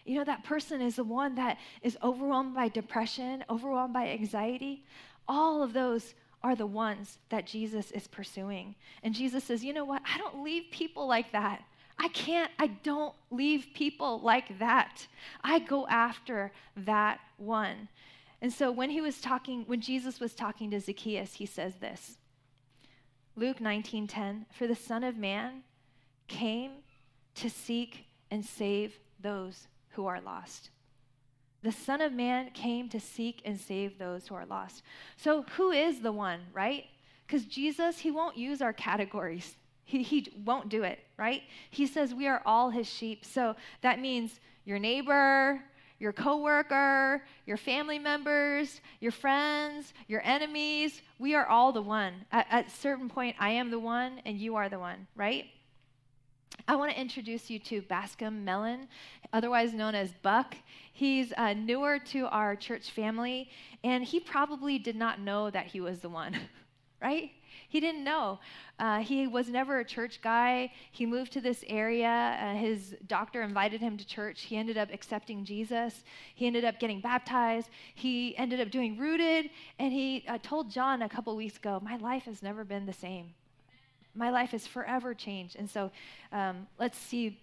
You 0.05 0.17
know, 0.17 0.25
that 0.25 0.45
person 0.45 0.81
is 0.81 0.97
the 0.97 1.05
one 1.05 1.35
that 1.35 1.59
is 1.83 1.99
overwhelmed 2.03 2.55
by 2.55 2.69
depression, 2.69 3.45
overwhelmed 3.51 3.93
by 3.93 4.09
anxiety. 4.09 4.85
All 5.27 5.63
of 5.63 5.73
those 5.73 6.15
are 6.43 6.55
the 6.55 6.67
ones 6.67 7.19
that 7.29 7.47
Jesus 7.47 7.91
is 7.91 8.07
pursuing. 8.07 8.75
And 9.03 9.15
Jesus 9.15 9.45
says, 9.45 9.65
You 9.65 9.73
know 9.73 9.85
what? 9.85 10.03
I 10.13 10.17
don't 10.19 10.43
leave 10.43 10.71
people 10.71 11.07
like 11.07 11.33
that. 11.33 11.63
I 11.99 12.09
can't, 12.09 12.51
I 12.59 12.69
don't 12.69 13.15
leave 13.31 13.69
people 13.75 14.21
like 14.21 14.59
that. 14.59 15.07
I 15.43 15.59
go 15.59 15.87
after 15.89 16.53
that 16.77 17.21
one. 17.37 17.89
And 18.41 18.53
so 18.53 18.71
when 18.71 18.91
he 18.91 19.01
was 19.01 19.21
talking, 19.21 19.65
when 19.67 19.81
Jesus 19.81 20.21
was 20.21 20.35
talking 20.35 20.71
to 20.71 20.81
Zacchaeus, 20.81 21.35
he 21.35 21.47
says 21.47 21.75
this 21.77 22.17
Luke 23.37 23.59
19:10, 23.59 24.47
for 24.53 24.67
the 24.67 24.77
Son 24.77 25.03
of 25.03 25.17
Man 25.17 25.63
came 26.29 26.83
to 27.35 27.51
seek 27.51 28.05
and 28.31 28.45
save 28.45 28.99
those 29.21 29.67
who 29.91 30.07
are 30.07 30.21
lost. 30.21 30.71
The 31.63 31.73
Son 31.73 32.01
of 32.01 32.13
Man 32.13 32.51
came 32.51 32.89
to 32.91 33.01
seek 33.01 33.43
and 33.45 33.59
save 33.61 33.99
those 33.99 34.29
who 34.29 34.35
are 34.37 34.47
lost. 34.47 34.83
So, 35.17 35.43
who 35.57 35.73
is 35.73 36.01
the 36.01 36.13
one, 36.13 36.41
right? 36.53 36.85
Because 37.27 37.45
Jesus, 37.45 37.99
he 37.99 38.11
won't 38.11 38.37
use 38.37 38.63
our 38.63 38.73
categories. 38.73 39.57
He, 39.89 40.03
he 40.03 40.31
won't 40.45 40.69
do 40.69 40.83
it, 40.83 40.99
right? 41.17 41.43
He 41.71 41.87
says 41.87 42.13
we 42.13 42.29
are 42.29 42.43
all 42.45 42.69
his 42.69 42.87
sheep. 42.87 43.25
So 43.25 43.57
that 43.81 43.99
means 43.99 44.39
your 44.67 44.79
neighbor, 44.79 45.63
your 45.99 46.13
coworker, 46.13 47.25
your 47.47 47.57
family 47.57 47.99
members, 47.99 48.83
your 49.01 49.13
friends, 49.13 49.95
your 50.07 50.21
enemies. 50.25 51.01
We 51.19 51.35
are 51.35 51.47
all 51.47 51.73
the 51.73 51.81
one. 51.81 52.27
At, 52.31 52.47
at 52.51 52.67
a 52.67 52.71
certain 52.71 53.09
point, 53.09 53.37
I 53.41 53.49
am 53.49 53.71
the 53.71 53.79
one 53.79 54.21
and 54.27 54.37
you 54.37 54.57
are 54.57 54.69
the 54.69 54.79
one, 54.79 55.07
right? 55.17 55.47
I 56.67 56.77
want 56.77 56.93
to 56.93 57.01
introduce 57.01 57.49
you 57.49 57.59
to 57.61 57.81
Bascom 57.81 58.45
Mellon, 58.45 58.89
otherwise 59.33 59.73
known 59.73 59.95
as 59.95 60.13
Buck. 60.21 60.55
He's 60.93 61.33
uh, 61.39 61.55
newer 61.55 61.99
to 62.11 62.27
our 62.27 62.57
church 62.57 62.91
family, 62.91 63.49
and 63.83 64.05
he 64.05 64.21
probably 64.21 64.79
did 64.79 64.97
not 64.97 65.19
know 65.19 65.49
that 65.49 65.69
he 65.69 65.81
was 65.81 66.01
the 66.01 66.11
one, 66.11 66.37
right? 67.03 67.31
He 67.71 67.81
didn't 67.81 68.03
know. 68.03 68.39
Uh, 68.79 69.01
he 69.01 69.27
was 69.27 69.49
never 69.49 69.79
a 69.79 69.85
church 69.85 70.21
guy. 70.23 70.73
He 70.91 71.05
moved 71.05 71.33
to 71.33 71.41
this 71.43 71.63
area. 71.69 72.39
Uh, 72.41 72.55
his 72.55 72.97
doctor 73.07 73.43
invited 73.43 73.83
him 73.83 73.99
to 73.99 74.07
church. 74.07 74.43
He 74.43 74.57
ended 74.57 74.79
up 74.79 74.89
accepting 74.91 75.45
Jesus. 75.45 76.03
He 76.35 76.47
ended 76.47 76.65
up 76.65 76.81
getting 76.81 77.01
baptized. 77.01 77.69
He 77.95 78.37
ended 78.39 78.61
up 78.61 78.71
doing 78.71 78.97
rooted. 78.97 79.51
And 79.79 79.93
he 79.93 80.25
uh, 80.27 80.39
told 80.43 80.71
John 80.71 81.03
a 81.03 81.11
couple 81.11 81.37
weeks 81.37 81.59
ago, 81.59 81.79
My 81.83 81.97
life 81.97 82.25
has 82.25 82.43
never 82.43 82.65
been 82.65 82.87
the 82.87 82.93
same. 82.95 83.35
My 84.15 84.31
life 84.31 84.51
has 84.53 84.67
forever 84.67 85.13
changed. 85.13 85.57
And 85.57 85.69
so 85.69 85.91
um, 86.33 86.67
let's 86.79 86.97
see 86.97 87.39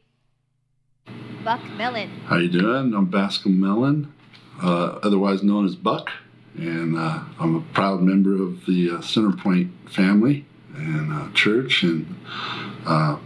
Buck 1.44 1.63
Mellon. 1.77 2.10
How 2.25 2.38
you 2.38 2.50
doing? 2.50 2.96
I'm 2.96 3.05
Bascom 3.05 3.60
Mellon, 3.60 4.12
uh, 4.63 4.98
otherwise 5.03 5.44
known 5.44 5.65
as 5.65 5.75
Buck 5.75 6.10
and 6.57 6.97
uh, 6.97 7.21
I'm 7.39 7.55
a 7.55 7.62
proud 7.74 8.01
member 8.01 8.41
of 8.41 8.65
the 8.65 8.91
uh, 8.91 8.97
Centerpoint 9.00 9.69
family 9.89 10.45
and 10.75 11.12
uh, 11.12 11.31
church. 11.33 11.83
And 11.83 12.15
uh, 12.85 13.17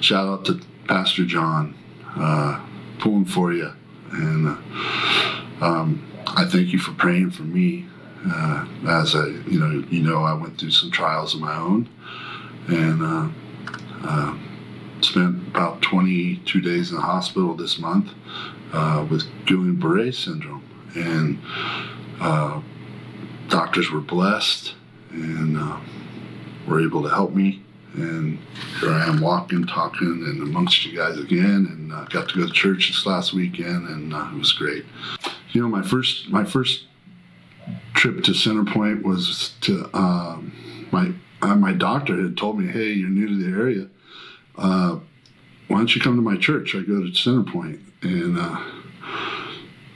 shout 0.00 0.26
out 0.26 0.44
to 0.46 0.60
Pastor 0.88 1.24
John, 1.24 1.76
uh, 2.16 2.64
pulling 2.98 3.24
for 3.24 3.52
you. 3.52 3.72
And 4.12 4.48
uh, 4.48 5.64
um, 5.64 6.06
I 6.26 6.44
thank 6.44 6.72
you 6.72 6.78
for 6.78 6.92
praying 6.92 7.30
for 7.30 7.42
me. 7.42 7.86
as 8.88 9.14
I, 9.14 9.26
you 9.48 9.60
know, 9.60 9.84
you 9.88 10.02
know, 10.02 10.24
I 10.24 10.34
went 10.34 10.58
through 10.58 10.72
some 10.72 10.90
trials 10.90 11.34
of 11.34 11.40
my 11.40 11.56
own, 11.56 11.88
and 12.68 13.32
spent 15.04 15.48
about 15.48 15.82
22 15.82 16.60
days 16.60 16.90
in 16.90 16.96
the 16.96 17.02
hospital 17.02 17.54
this 17.54 17.78
month 17.78 18.12
with 19.10 19.24
Guillain-Barré 19.46 20.14
syndrome, 20.14 20.64
and 20.94 21.38
doctors 23.52 23.90
were 23.90 24.00
blessed 24.00 24.74
and 25.10 25.58
uh, 25.58 25.78
were 26.66 26.80
able 26.80 27.02
to 27.02 27.08
help 27.08 27.32
me. 27.34 27.62
And 27.94 28.38
here 28.80 28.90
I 28.90 29.06
am 29.06 29.20
walking, 29.20 29.66
talking, 29.66 30.08
and 30.08 30.42
amongst 30.42 30.86
you 30.86 30.96
guys 30.96 31.18
again. 31.18 31.68
And 31.70 31.92
uh, 31.92 32.04
got 32.06 32.30
to 32.30 32.40
go 32.40 32.46
to 32.46 32.52
church 32.52 32.88
this 32.88 33.04
last 33.04 33.34
weekend, 33.34 33.86
and 33.86 34.14
uh, 34.14 34.30
it 34.32 34.38
was 34.38 34.52
great. 34.52 34.86
You 35.50 35.60
know, 35.60 35.68
my 35.68 35.82
first 35.82 36.30
my 36.30 36.44
first 36.44 36.86
trip 37.92 38.24
to 38.24 38.32
Centerpoint 38.32 39.02
was 39.02 39.52
to 39.60 39.90
um, 39.92 40.88
my 40.90 41.12
uh, 41.42 41.54
my 41.54 41.74
doctor 41.74 42.16
had 42.22 42.38
told 42.38 42.58
me, 42.58 42.66
"Hey, 42.66 42.92
you're 42.92 43.10
new 43.10 43.28
to 43.28 43.36
the 43.36 43.54
area. 43.54 43.88
Uh, 44.56 45.00
why 45.68 45.76
don't 45.76 45.94
you 45.94 46.00
come 46.00 46.16
to 46.16 46.22
my 46.22 46.38
church? 46.38 46.74
I 46.74 46.80
go 46.80 47.02
to 47.02 47.10
Centerpoint." 47.10 47.80
And 48.00 48.38
uh, 48.38 48.58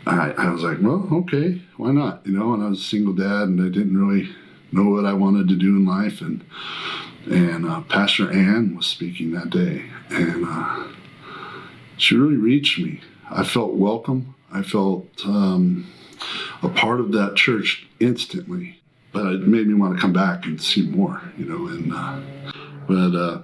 I, 0.07 0.31
I 0.39 0.51
was 0.51 0.63
like, 0.63 0.79
well, 0.81 1.09
okay, 1.13 1.61
why 1.77 1.91
not? 1.91 2.25
You 2.25 2.39
know, 2.39 2.55
and 2.55 2.63
I 2.63 2.69
was 2.69 2.81
a 2.81 2.85
single 2.85 3.13
dad 3.13 3.49
and 3.49 3.61
I 3.61 3.69
didn't 3.69 3.99
really 3.99 4.29
know 4.71 4.91
what 4.91 5.05
I 5.05 5.13
wanted 5.13 5.49
to 5.49 5.57
do 5.57 5.77
in 5.77 5.85
life. 5.85 6.21
And 6.21 6.45
and 7.27 7.67
uh, 7.67 7.81
Pastor 7.83 8.31
Ann 8.31 8.77
was 8.77 8.87
speaking 8.87 9.33
that 9.33 9.51
day, 9.51 9.85
and 10.11 10.45
uh, 10.49 10.85
she 11.97 12.17
really 12.17 12.37
reached 12.37 12.79
me. 12.79 13.01
I 13.29 13.43
felt 13.43 13.75
welcome. 13.75 14.37
I 14.53 14.63
felt 14.63 15.09
um, 15.25 15.93
a 16.63 16.69
part 16.69 17.01
of 17.01 17.11
that 17.13 17.35
church 17.35 17.89
instantly, 17.99 18.81
but 19.11 19.27
it 19.27 19.41
made 19.41 19.67
me 19.67 19.75
want 19.75 19.97
to 19.97 20.01
come 20.01 20.13
back 20.13 20.45
and 20.45 20.63
see 20.63 20.87
more. 20.87 21.21
You 21.37 21.47
know, 21.47 21.67
and 21.67 21.93
uh, 21.93 22.21
but 22.87 23.19
uh, 23.19 23.43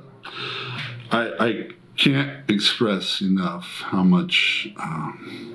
I, 1.11 1.45
I 1.45 1.69
can't 1.97 2.49
express 2.49 3.21
enough 3.21 3.83
how 3.87 4.05
much. 4.05 4.69
Um, 4.81 5.49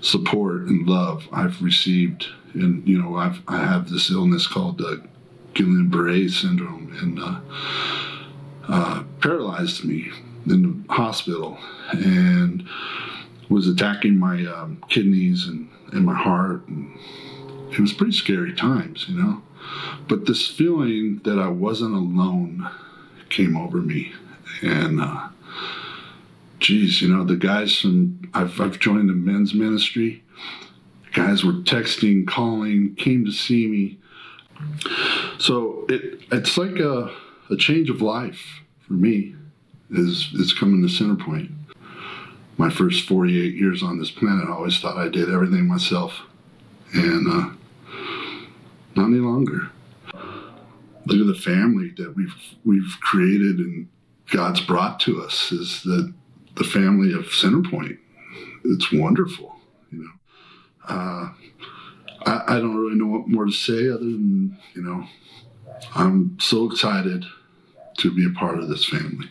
support 0.00 0.62
and 0.62 0.86
love 0.88 1.28
I've 1.32 1.60
received. 1.62 2.26
And, 2.54 2.86
you 2.86 3.00
know, 3.00 3.16
I've, 3.16 3.40
I 3.46 3.58
have 3.58 3.90
this 3.90 4.10
illness 4.10 4.46
called 4.46 4.80
uh, 4.80 4.96
Guillain-Barré 5.54 6.30
syndrome 6.30 6.96
and 7.00 7.18
uh, 7.20 7.40
uh, 8.68 9.02
paralyzed 9.20 9.84
me 9.84 10.10
in 10.46 10.84
the 10.86 10.94
hospital 10.94 11.58
and 11.92 12.66
was 13.48 13.68
attacking 13.68 14.16
my 14.16 14.44
um, 14.46 14.82
kidneys 14.88 15.46
and, 15.46 15.68
and 15.92 16.04
my 16.04 16.14
heart. 16.14 16.66
And 16.68 16.98
it 17.72 17.78
was 17.78 17.92
pretty 17.92 18.12
scary 18.12 18.54
times, 18.54 19.06
you 19.08 19.20
know. 19.20 19.42
But 20.08 20.26
this 20.26 20.48
feeling 20.48 21.20
that 21.24 21.38
I 21.38 21.48
wasn't 21.48 21.94
alone 21.94 22.68
came 23.28 23.56
over 23.56 23.78
me. 23.78 24.12
And, 24.62 25.00
uh, 25.00 25.28
geez, 26.60 27.02
you 27.02 27.08
know, 27.08 27.24
the 27.24 27.36
guys 27.36 27.78
from, 27.78 28.30
I've, 28.34 28.60
I've 28.60 28.78
joined 28.78 29.08
the 29.08 29.14
men's 29.14 29.54
ministry. 29.54 30.22
Guys 31.12 31.44
were 31.44 31.54
texting, 31.54 32.26
calling, 32.26 32.94
came 32.94 33.24
to 33.24 33.32
see 33.32 33.66
me. 33.66 33.98
So 35.38 35.86
it, 35.88 36.20
it's 36.30 36.56
like 36.56 36.78
a, 36.78 37.12
a 37.50 37.56
change 37.56 37.90
of 37.90 38.02
life 38.02 38.60
for 38.86 38.92
me 38.92 39.34
is, 39.90 40.30
is 40.34 40.52
coming 40.52 40.86
to 40.86 40.88
Centerpoint. 40.88 41.50
My 42.58 42.70
first 42.70 43.08
48 43.08 43.54
years 43.54 43.82
on 43.82 43.98
this 43.98 44.10
planet, 44.10 44.48
I 44.48 44.52
always 44.52 44.78
thought 44.78 44.98
I 44.98 45.08
did 45.08 45.32
everything 45.32 45.66
myself. 45.66 46.20
And 46.92 47.26
uh, 47.26 47.54
not 48.94 49.06
any 49.06 49.16
longer. 49.16 49.70
Look 51.06 51.20
at 51.20 51.26
the 51.26 51.40
family 51.40 51.92
that 51.96 52.14
we've 52.14 52.34
we've 52.64 52.96
created 53.00 53.58
and 53.58 53.88
God's 54.30 54.60
brought 54.60 55.00
to 55.00 55.22
us 55.22 55.50
is 55.50 55.82
that 55.84 56.12
the 56.60 56.66
family 56.66 57.14
of 57.14 57.24
Centerpoint. 57.24 57.96
It's 58.64 58.92
wonderful, 58.92 59.56
you 59.90 60.00
know. 60.00 60.10
Uh, 60.86 61.32
I, 62.26 62.44
I 62.48 62.58
don't 62.58 62.76
really 62.76 62.96
know 62.96 63.06
what 63.06 63.28
more 63.28 63.46
to 63.46 63.52
say 63.52 63.88
other 63.88 64.04
than, 64.04 64.58
you 64.74 64.82
know, 64.82 65.06
I'm 65.94 66.36
so 66.38 66.70
excited 66.70 67.24
to 67.96 68.14
be 68.14 68.26
a 68.26 68.38
part 68.38 68.58
of 68.58 68.68
this 68.68 68.84
family. 68.84 69.30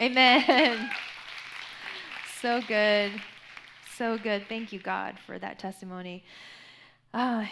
Amen. 0.00 0.90
So 2.40 2.62
good. 2.62 3.12
So 3.98 4.16
good. 4.16 4.46
Thank 4.48 4.72
you, 4.72 4.78
God, 4.78 5.18
for 5.26 5.38
that 5.38 5.58
testimony. 5.58 6.24
Uh, 7.12 7.44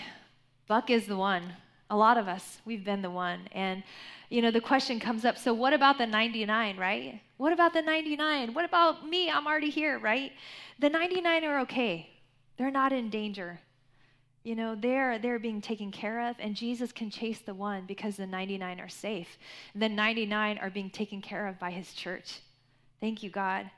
Buck 0.67 0.89
is 0.89 1.07
the 1.07 1.17
one. 1.19 1.53
A 1.91 1.97
lot 1.97 2.19
of 2.19 2.29
us, 2.29 2.59
we've 2.65 2.85
been 2.85 3.03
the 3.03 3.11
one. 3.11 3.49
And 3.53 3.83
you 4.29 4.43
know, 4.43 4.51
the 4.51 4.61
question 4.61 5.01
comes 5.01 5.25
up 5.25 5.39
so 5.39 5.55
what 5.55 5.73
about 5.73 5.99
the 5.99 6.07
99, 6.07 6.77
right? 6.77 7.21
What 7.39 7.53
about 7.53 7.73
the 7.73 7.83
99? 7.83 8.53
What 8.53 8.65
about 8.65 9.09
me? 9.09 9.31
I'm 9.31 9.47
already 9.47 9.71
here, 9.71 9.99
right? 9.99 10.33
The 10.79 10.91
99 10.91 11.45
are 11.45 11.61
okay, 11.61 12.11
they're 12.57 12.71
not 12.71 12.93
in 12.93 13.11
danger. 13.11 13.61
You 14.45 14.55
know, 14.55 14.75
they're, 14.75 15.19
they're 15.19 15.39
being 15.39 15.61
taken 15.61 15.91
care 15.91 16.29
of, 16.29 16.37
and 16.39 16.55
Jesus 16.55 16.93
can 16.93 17.11
chase 17.11 17.41
the 17.41 17.55
one 17.55 17.85
because 17.87 18.17
the 18.17 18.27
99 18.27 18.81
are 18.81 18.89
safe. 18.89 19.37
The 19.75 19.89
99 19.89 20.59
are 20.59 20.71
being 20.71 20.91
taken 20.91 21.21
care 21.21 21.47
of 21.49 21.59
by 21.59 21.71
his 21.71 21.93
church. 21.93 22.41
Thank 23.01 23.23
you, 23.23 23.31
God. 23.31 23.71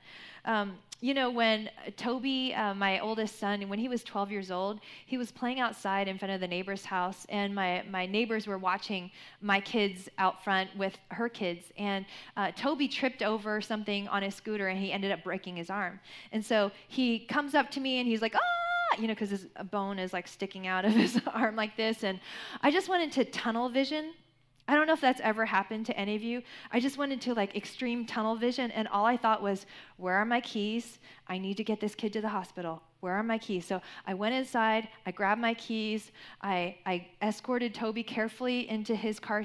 Um, 0.45 0.79
you 1.01 1.15
know, 1.15 1.31
when 1.31 1.71
Toby, 1.97 2.55
uh, 2.55 2.75
my 2.75 3.01
oldest 3.01 3.39
son, 3.39 3.67
when 3.69 3.79
he 3.79 3.89
was 3.89 4.05
12 4.05 4.31
years 4.31 4.51
old, 4.51 4.81
he 5.07 5.17
was 5.17 5.31
playing 5.33 5.59
outside 5.59 6.09
in 6.09 6.19
front 6.19 6.33
of 6.33 6.41
the 6.41 6.49
neighbor's 6.49 6.85
house, 6.85 7.27
and 7.31 7.55
my, 7.55 7.83
my 7.91 8.05
neighbors 8.05 8.47
were 8.47 8.59
watching 8.59 9.11
my 9.41 9.61
kids 9.61 10.09
out 10.19 10.45
front 10.45 10.75
with 10.77 10.99
her 11.11 11.29
kids. 11.29 11.65
And 11.79 12.05
uh, 12.37 12.53
Toby 12.55 12.87
tripped 12.87 13.23
over 13.23 13.61
something 13.61 14.09
on 14.09 14.23
his 14.23 14.35
scooter, 14.35 14.69
and 14.69 14.79
he 14.79 14.93
ended 14.93 15.11
up 15.11 15.25
breaking 15.25 15.57
his 15.57 15.71
arm. 15.71 16.01
And 16.33 16.45
so 16.45 16.71
he 16.89 17.21
comes 17.21 17.55
up 17.55 17.71
to 17.73 17.81
me, 17.81 17.99
and 17.99 18.07
he's 18.07 18.21
like, 18.21 18.35
ah, 18.35 18.97
you 18.99 19.07
know, 19.07 19.15
because 19.15 19.31
his 19.31 19.47
bone 19.71 19.99
is 19.99 20.13
like 20.13 20.29
sticking 20.29 20.67
out 20.67 20.85
of 20.85 20.93
his 20.93 21.19
arm 21.35 21.57
like 21.57 21.77
this. 21.77 22.05
And 22.05 22.21
I 22.63 22.71
just 22.71 22.89
went 22.89 23.03
into 23.03 23.25
tunnel 23.25 23.71
vision 23.71 24.13
I 24.71 24.77
don't 24.77 24.87
know 24.87 24.93
if 24.93 25.01
that's 25.01 25.21
ever 25.23 25.45
happened 25.45 25.87
to 25.87 25.97
any 25.99 26.15
of 26.15 26.23
you. 26.23 26.43
I 26.71 26.79
just 26.79 26.97
went 26.97 27.13
into 27.13 27.35
like 27.35 27.57
extreme 27.57 28.07
tunnel 28.07 28.37
vision, 28.37 28.71
and 28.71 28.87
all 28.87 29.05
I 29.05 29.17
thought 29.17 29.43
was, 29.43 29.67
Where 29.97 30.15
are 30.15 30.25
my 30.25 30.41
keys? 30.41 31.01
I 31.27 31.39
need 31.39 31.57
to 31.57 31.65
get 31.65 31.81
this 31.81 31.97
kid 31.97 32.13
to 32.13 32.21
the 32.21 32.29
hospital. 32.29 32.81
Where 33.01 33.15
are 33.15 33.25
my 33.25 33.37
keys? 33.37 33.65
So 33.65 33.83
I 34.07 34.15
went 34.15 34.37
inside, 34.37 34.87
I 35.05 35.11
grabbed 35.11 35.41
my 35.41 35.55
keys, 35.55 36.13
I, 36.41 36.77
I 36.87 37.09
escorted 37.21 37.75
Toby 37.75 38.05
carefully 38.05 38.69
into 38.69 38.95
his 38.95 39.19
car 39.19 39.43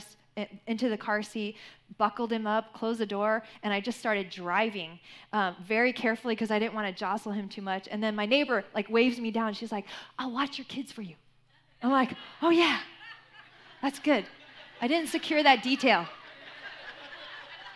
into 0.67 0.89
the 0.89 0.97
car 0.97 1.23
seat, 1.23 1.55
buckled 1.97 2.31
him 2.31 2.45
up, 2.45 2.73
closed 2.73 2.99
the 2.99 3.05
door, 3.05 3.41
and 3.63 3.73
I 3.73 3.79
just 3.79 3.97
started 3.97 4.29
driving 4.29 4.99
um, 5.33 5.55
very 5.65 5.93
carefully 5.93 6.35
because 6.35 6.51
I 6.51 6.59
didn't 6.59 6.75
want 6.75 6.87
to 6.87 6.93
jostle 6.93 7.31
him 7.31 7.49
too 7.49 7.63
much. 7.63 7.87
And 7.89 8.03
then 8.03 8.15
my 8.15 8.27
neighbor 8.27 8.63
like 8.75 8.89
waves 8.89 9.19
me 9.19 9.31
down. 9.31 9.53
She's 9.53 9.71
like, 9.71 9.85
"I'll 10.19 10.31
watch 10.31 10.59
your 10.59 10.65
kids 10.65 10.91
for 10.91 11.01
you." 11.01 11.15
I'm 11.81 11.89
like, 11.89 12.11
"Oh 12.43 12.51
yeah, 12.51 12.79
that's 13.81 13.97
good." 13.97 14.25
I 14.81 14.87
didn't 14.87 15.09
secure 15.09 15.41
that 15.43 15.63
detail. 15.63 16.07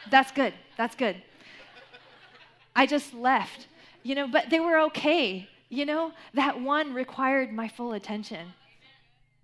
That's 0.09 0.31
good. 0.31 0.53
That's 0.77 0.95
good. 0.95 1.21
I 2.75 2.85
just 2.85 3.13
left, 3.13 3.67
you 4.03 4.15
know, 4.15 4.27
but 4.27 4.49
they 4.49 4.59
were 4.59 4.79
okay. 4.81 5.47
You 5.69 5.85
know, 5.85 6.13
that 6.33 6.61
one 6.61 6.93
required 6.93 7.51
my 7.51 7.67
full 7.67 7.93
attention. 7.93 8.53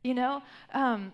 You 0.04 0.14
know, 0.14 0.44
um, 0.74 1.12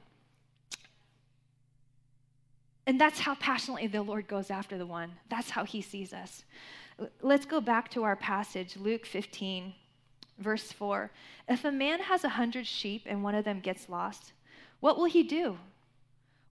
and 2.86 3.00
that's 3.00 3.20
how 3.20 3.36
passionately 3.36 3.88
the 3.88 4.02
Lord 4.02 4.28
goes 4.28 4.52
after 4.52 4.78
the 4.78 4.86
one. 4.86 5.14
That's 5.30 5.52
how 5.52 5.64
he 5.64 5.82
sees 5.82 6.14
us. 6.14 6.44
Let's 7.22 7.46
go 7.46 7.62
back 7.62 7.90
to 7.92 8.04
our 8.04 8.16
passage, 8.16 8.76
Luke 8.76 9.06
15, 9.06 9.74
verse 10.40 10.72
4. 10.72 11.12
If 11.48 11.64
a 11.64 11.72
man 11.72 12.02
has 12.02 12.24
a 12.24 12.30
hundred 12.30 12.68
sheep 12.68 13.04
and 13.06 13.24
one 13.24 13.36
of 13.36 13.46
them 13.46 13.60
gets 13.60 13.88
lost, 13.88 14.34
what 14.80 14.98
will 14.98 15.06
he 15.06 15.24
do? 15.24 15.58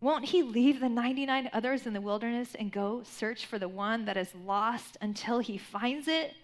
Won't 0.00 0.24
he 0.24 0.42
leave 0.42 0.80
the 0.80 0.88
99 0.88 1.50
others 1.52 1.86
in 1.86 1.92
the 1.92 2.00
wilderness 2.00 2.54
and 2.54 2.72
go 2.72 3.02
search 3.04 3.44
for 3.44 3.58
the 3.58 3.68
one 3.68 4.06
that 4.06 4.16
is 4.16 4.34
lost 4.34 4.96
until 5.02 5.40
he 5.40 5.58
finds 5.58 6.08
it? 6.08 6.34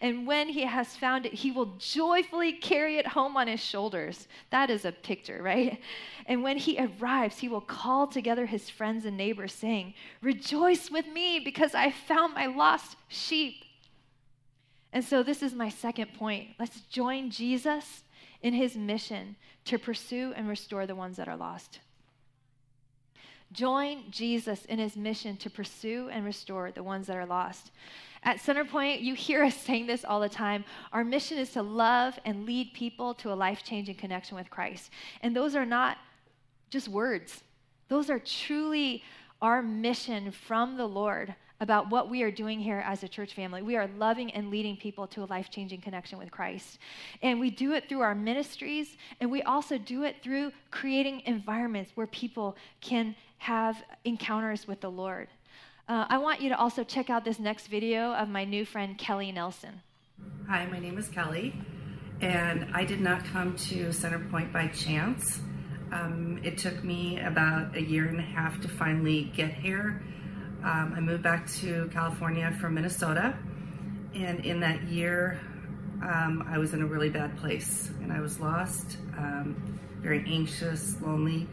And 0.00 0.26
when 0.26 0.48
he 0.48 0.62
has 0.62 0.96
found 0.96 1.26
it, 1.26 1.34
he 1.34 1.50
will 1.50 1.74
joyfully 1.78 2.52
carry 2.52 2.98
it 2.98 3.06
home 3.08 3.36
on 3.36 3.48
his 3.48 3.60
shoulders. 3.60 4.28
That 4.50 4.70
is 4.70 4.84
a 4.84 4.92
picture, 4.92 5.42
right? 5.42 5.80
And 6.26 6.42
when 6.42 6.56
he 6.56 6.78
arrives, 6.78 7.38
he 7.38 7.48
will 7.48 7.60
call 7.60 8.06
together 8.06 8.46
his 8.46 8.70
friends 8.70 9.04
and 9.04 9.16
neighbors, 9.16 9.52
saying, 9.52 9.94
Rejoice 10.22 10.90
with 10.90 11.06
me 11.08 11.40
because 11.40 11.74
I 11.74 11.90
found 11.90 12.34
my 12.34 12.46
lost 12.46 12.96
sheep. 13.08 13.64
And 14.92 15.04
so, 15.04 15.22
this 15.22 15.42
is 15.42 15.54
my 15.54 15.68
second 15.68 16.14
point. 16.14 16.48
Let's 16.58 16.80
join 16.82 17.30
Jesus 17.30 18.02
in 18.42 18.54
his 18.54 18.76
mission 18.76 19.36
to 19.66 19.78
pursue 19.78 20.32
and 20.34 20.48
restore 20.48 20.86
the 20.86 20.96
ones 20.96 21.16
that 21.16 21.28
are 21.28 21.36
lost. 21.36 21.80
Join 23.52 24.04
Jesus 24.10 24.64
in 24.66 24.78
his 24.78 24.96
mission 24.96 25.36
to 25.38 25.50
pursue 25.50 26.08
and 26.10 26.24
restore 26.24 26.70
the 26.70 26.82
ones 26.82 27.06
that 27.08 27.16
are 27.16 27.26
lost. 27.26 27.72
At 28.22 28.36
Centerpoint, 28.36 29.02
you 29.02 29.14
hear 29.14 29.42
us 29.44 29.56
saying 29.56 29.86
this 29.86 30.04
all 30.04 30.20
the 30.20 30.28
time. 30.28 30.64
Our 30.92 31.04
mission 31.04 31.38
is 31.38 31.52
to 31.52 31.62
love 31.62 32.18
and 32.24 32.46
lead 32.46 32.72
people 32.74 33.14
to 33.14 33.32
a 33.32 33.34
life 33.34 33.62
changing 33.64 33.96
connection 33.96 34.36
with 34.36 34.50
Christ. 34.50 34.90
And 35.22 35.34
those 35.34 35.56
are 35.56 35.66
not 35.66 35.98
just 36.70 36.88
words, 36.88 37.42
those 37.88 38.08
are 38.10 38.20
truly 38.20 39.02
our 39.42 39.62
mission 39.62 40.30
from 40.30 40.76
the 40.76 40.86
Lord 40.86 41.34
about 41.60 41.90
what 41.90 42.08
we 42.08 42.22
are 42.22 42.30
doing 42.30 42.58
here 42.58 42.82
as 42.86 43.02
a 43.02 43.08
church 43.08 43.34
family. 43.34 43.60
We 43.60 43.76
are 43.76 43.88
loving 43.98 44.30
and 44.30 44.50
leading 44.50 44.76
people 44.76 45.06
to 45.08 45.22
a 45.22 45.26
life 45.26 45.50
changing 45.50 45.82
connection 45.82 46.18
with 46.18 46.30
Christ. 46.30 46.78
And 47.22 47.38
we 47.38 47.50
do 47.50 47.72
it 47.72 47.88
through 47.88 48.00
our 48.00 48.14
ministries, 48.14 48.96
and 49.20 49.30
we 49.30 49.42
also 49.42 49.76
do 49.76 50.04
it 50.04 50.22
through 50.22 50.52
creating 50.70 51.22
environments 51.26 51.92
where 51.94 52.06
people 52.06 52.56
can 52.80 53.14
have 53.40 53.82
encounters 54.04 54.66
with 54.66 54.80
the 54.80 54.90
Lord. 54.90 55.28
Uh, 55.88 56.06
I 56.08 56.18
want 56.18 56.40
you 56.40 56.48
to 56.50 56.58
also 56.58 56.84
check 56.84 57.10
out 57.10 57.24
this 57.24 57.38
next 57.38 57.66
video 57.66 58.12
of 58.14 58.28
my 58.28 58.44
new 58.44 58.64
friend 58.64 58.96
Kelly 58.96 59.32
Nelson. 59.32 59.82
Hi, 60.48 60.66
my 60.66 60.78
name 60.78 60.96
is 60.96 61.08
Kelly, 61.08 61.54
and 62.20 62.68
I 62.74 62.84
did 62.84 63.00
not 63.00 63.24
come 63.24 63.56
to 63.56 63.88
Centerpoint 63.88 64.52
by 64.52 64.68
chance. 64.68 65.40
Um, 65.92 66.40
it 66.44 66.56
took 66.56 66.82
me 66.84 67.18
about 67.20 67.76
a 67.76 67.82
year 67.82 68.06
and 68.06 68.18
a 68.18 68.22
half 68.22 68.60
to 68.60 68.68
finally 68.68 69.32
get 69.34 69.52
here 69.52 70.00
um, 70.62 70.92
I 70.94 71.00
moved 71.00 71.22
back 71.22 71.46
to 71.60 71.88
California 71.90 72.54
from 72.60 72.74
Minnesota, 72.74 73.34
and 74.14 74.44
in 74.44 74.60
that 74.60 74.82
year, 74.82 75.40
um, 76.02 76.44
I 76.46 76.58
was 76.58 76.74
in 76.74 76.82
a 76.82 76.86
really 76.86 77.08
bad 77.08 77.36
place 77.38 77.90
and 78.02 78.12
I 78.12 78.20
was 78.20 78.40
lost, 78.40 78.98
um, 79.16 79.80
very 80.02 80.22
anxious, 80.26 81.00
lonely. 81.00 81.46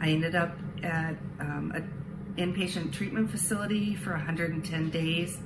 I 0.00 0.08
ended 0.08 0.34
up 0.34 0.56
at 0.82 1.16
um, 1.40 1.72
an 1.74 2.34
inpatient 2.36 2.92
treatment 2.92 3.30
facility 3.30 3.94
for 3.94 4.10
110 4.12 4.90
days, 4.90 5.38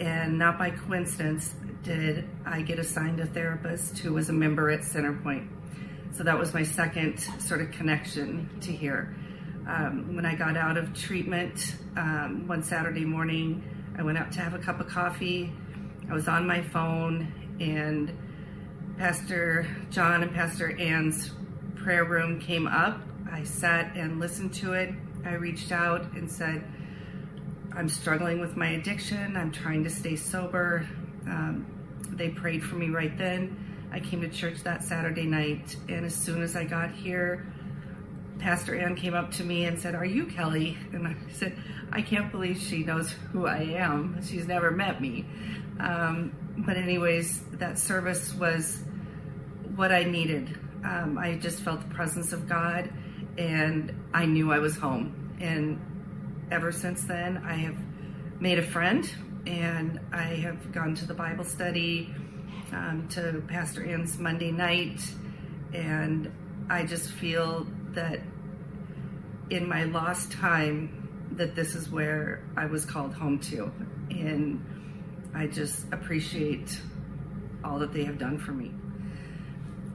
and 0.00 0.38
not 0.38 0.58
by 0.58 0.70
coincidence 0.70 1.54
did 1.82 2.28
I 2.44 2.62
get 2.62 2.78
assigned 2.78 3.20
a 3.20 3.26
therapist 3.26 3.98
who 3.98 4.12
was 4.12 4.28
a 4.28 4.32
member 4.32 4.70
at 4.70 4.80
Centerpoint. 4.80 5.48
So 6.12 6.24
that 6.24 6.38
was 6.38 6.52
my 6.52 6.62
second 6.62 7.18
sort 7.38 7.60
of 7.60 7.70
connection 7.70 8.48
to 8.60 8.72
here. 8.72 9.14
Um, 9.66 10.16
when 10.16 10.24
I 10.24 10.34
got 10.34 10.56
out 10.56 10.76
of 10.76 10.94
treatment 10.94 11.76
um, 11.96 12.46
one 12.46 12.62
Saturday 12.62 13.04
morning, 13.04 13.62
I 13.98 14.02
went 14.02 14.18
out 14.18 14.32
to 14.32 14.40
have 14.40 14.54
a 14.54 14.58
cup 14.58 14.80
of 14.80 14.88
coffee. 14.88 15.52
I 16.10 16.14
was 16.14 16.26
on 16.26 16.46
my 16.46 16.62
phone, 16.62 17.32
and 17.60 18.16
Pastor 18.98 19.66
John 19.90 20.22
and 20.22 20.32
Pastor 20.32 20.76
Ann's 20.78 21.32
prayer 21.76 22.04
room 22.04 22.40
came 22.40 22.66
up. 22.66 23.00
I 23.30 23.44
sat 23.44 23.96
and 23.96 24.18
listened 24.18 24.54
to 24.54 24.72
it. 24.72 24.94
I 25.24 25.34
reached 25.34 25.72
out 25.72 26.12
and 26.12 26.30
said, 26.30 26.64
I'm 27.72 27.88
struggling 27.88 28.40
with 28.40 28.56
my 28.56 28.70
addiction. 28.70 29.36
I'm 29.36 29.52
trying 29.52 29.84
to 29.84 29.90
stay 29.90 30.16
sober. 30.16 30.88
Um, 31.26 31.66
they 32.10 32.30
prayed 32.30 32.64
for 32.64 32.76
me 32.76 32.88
right 32.88 33.16
then. 33.16 33.88
I 33.92 34.00
came 34.00 34.20
to 34.22 34.28
church 34.28 34.62
that 34.64 34.82
Saturday 34.82 35.26
night, 35.26 35.76
and 35.88 36.04
as 36.04 36.14
soon 36.14 36.42
as 36.42 36.56
I 36.56 36.64
got 36.64 36.90
here, 36.90 37.46
Pastor 38.38 38.74
Ann 38.74 38.94
came 38.94 39.14
up 39.14 39.30
to 39.32 39.44
me 39.44 39.64
and 39.64 39.78
said, 39.78 39.94
Are 39.94 40.04
you 40.04 40.26
Kelly? 40.26 40.76
And 40.92 41.06
I 41.06 41.16
said, 41.32 41.56
I 41.90 42.02
can't 42.02 42.30
believe 42.30 42.58
she 42.58 42.84
knows 42.84 43.12
who 43.32 43.46
I 43.46 43.62
am. 43.62 44.20
She's 44.24 44.46
never 44.46 44.70
met 44.70 45.00
me. 45.00 45.26
Um, 45.80 46.32
but, 46.58 46.76
anyways, 46.76 47.40
that 47.52 47.78
service 47.78 48.34
was 48.34 48.82
what 49.74 49.90
I 49.90 50.04
needed. 50.04 50.58
Um, 50.84 51.18
I 51.18 51.36
just 51.36 51.62
felt 51.62 51.80
the 51.80 51.94
presence 51.94 52.32
of 52.32 52.48
God 52.48 52.90
and 53.38 53.94
I 54.12 54.26
knew 54.26 54.52
I 54.52 54.58
was 54.58 54.76
home. 54.76 55.36
And 55.40 55.80
ever 56.50 56.72
since 56.72 57.04
then, 57.04 57.38
I 57.46 57.54
have 57.54 57.76
made 58.40 58.58
a 58.58 58.62
friend 58.62 59.08
and 59.46 60.00
I 60.12 60.24
have 60.24 60.72
gone 60.72 60.94
to 60.96 61.06
the 61.06 61.14
Bible 61.14 61.44
study, 61.44 62.14
um, 62.72 63.08
to 63.12 63.42
Pastor 63.46 63.84
Ann's 63.84 64.18
Monday 64.18 64.50
night, 64.50 65.00
and 65.72 66.30
I 66.68 66.84
just 66.84 67.12
feel 67.12 67.66
that 67.92 68.20
in 69.48 69.66
my 69.68 69.84
lost 69.84 70.32
time 70.32 71.28
that 71.32 71.54
this 71.54 71.74
is 71.74 71.88
where 71.88 72.42
I 72.56 72.66
was 72.66 72.84
called 72.84 73.14
home 73.14 73.38
to. 73.40 73.72
And 74.10 74.64
I 75.34 75.46
just 75.46 75.86
appreciate 75.92 76.80
all 77.64 77.78
that 77.78 77.92
they 77.92 78.04
have 78.04 78.18
done 78.18 78.38
for 78.38 78.52
me. 78.52 78.72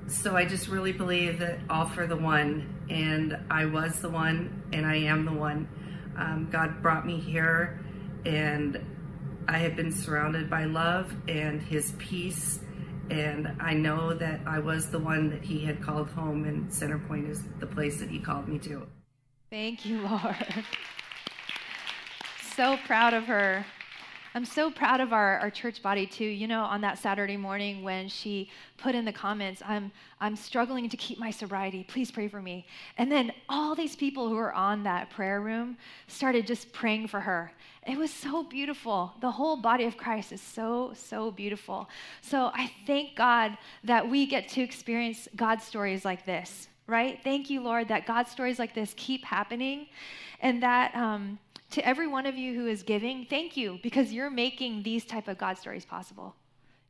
So 0.07 0.35
I 0.35 0.45
just 0.45 0.67
really 0.67 0.91
believe 0.91 1.39
that 1.39 1.59
all 1.69 1.87
for 1.87 2.07
the 2.07 2.15
one, 2.15 2.72
and 2.89 3.37
I 3.49 3.65
was 3.65 3.99
the 3.99 4.09
one, 4.09 4.63
and 4.73 4.85
I 4.85 4.95
am 4.95 5.25
the 5.25 5.33
one. 5.33 5.67
Um, 6.17 6.49
God 6.51 6.81
brought 6.81 7.05
me 7.05 7.19
here, 7.19 7.79
and 8.25 8.83
I 9.47 9.57
have 9.57 9.75
been 9.75 9.91
surrounded 9.91 10.49
by 10.49 10.65
love 10.65 11.13
and 11.27 11.61
His 11.61 11.93
peace 11.97 12.59
and 13.09 13.55
I 13.59 13.73
know 13.73 14.13
that 14.13 14.41
I 14.45 14.59
was 14.59 14.89
the 14.89 14.99
one 14.99 15.29
that 15.29 15.43
he 15.43 15.59
had 15.59 15.81
called 15.81 16.09
home, 16.09 16.45
and 16.45 16.69
Centerpoint 16.69 17.29
is 17.29 17.43
the 17.59 17.67
place 17.67 17.99
that 17.99 18.09
he 18.09 18.19
called 18.19 18.47
me 18.47 18.59
to. 18.59 18.87
Thank 19.49 19.85
you, 19.85 20.01
Lord. 20.01 20.35
so 22.55 22.77
proud 22.85 23.13
of 23.13 23.25
her. 23.25 23.65
I'm 24.35 24.45
so 24.45 24.71
proud 24.71 24.99
of 24.99 25.13
our, 25.13 25.37
our 25.37 25.51
church 25.51 25.83
body 25.83 26.07
too. 26.07 26.25
You 26.25 26.47
know, 26.47 26.63
on 26.63 26.81
that 26.81 26.97
Saturday 26.97 27.37
morning 27.37 27.83
when 27.83 28.09
she 28.09 28.49
put 28.77 28.95
in 28.95 29.05
the 29.05 29.11
comments, 29.11 29.61
I'm, 29.63 29.91
I'm 30.19 30.35
struggling 30.35 30.89
to 30.89 30.97
keep 30.97 31.19
my 31.19 31.29
sobriety. 31.29 31.83
Please 31.87 32.09
pray 32.09 32.27
for 32.27 32.41
me. 32.41 32.65
And 32.97 33.11
then 33.11 33.31
all 33.47 33.75
these 33.75 33.95
people 33.95 34.29
who 34.29 34.35
were 34.35 34.53
on 34.53 34.83
that 34.83 35.11
prayer 35.11 35.39
room 35.39 35.77
started 36.07 36.47
just 36.47 36.73
praying 36.73 37.09
for 37.09 37.19
her. 37.19 37.51
It 37.85 37.95
was 37.95 38.11
so 38.11 38.41
beautiful. 38.41 39.13
The 39.21 39.29
whole 39.29 39.57
body 39.57 39.83
of 39.83 39.97
Christ 39.97 40.31
is 40.31 40.41
so, 40.41 40.93
so 40.95 41.29
beautiful. 41.29 41.87
So 42.21 42.49
I 42.55 42.71
thank 42.87 43.15
God 43.15 43.55
that 43.83 44.09
we 44.09 44.25
get 44.25 44.49
to 44.49 44.61
experience 44.61 45.27
God's 45.35 45.63
stories 45.63 46.03
like 46.03 46.25
this, 46.25 46.69
right? 46.87 47.19
Thank 47.23 47.51
you, 47.51 47.61
Lord, 47.61 47.89
that 47.89 48.07
God's 48.07 48.31
stories 48.31 48.57
like 48.57 48.73
this 48.73 48.95
keep 48.97 49.25
happening 49.25 49.87
and 50.41 50.63
that. 50.63 50.95
Um, 50.95 51.37
to 51.73 51.87
every 51.87 52.07
one 52.07 52.27
of 52.27 52.37
you 52.37 52.53
who 52.53 52.67
is 52.67 52.83
giving, 52.83 53.25
thank 53.25 53.57
you 53.57 53.79
because 53.81 54.13
you're 54.13 54.29
making 54.29 54.83
these 54.83 55.05
type 55.05 55.27
of 55.27 55.37
God 55.39 55.57
stories 55.57 55.85
possible. 55.85 56.35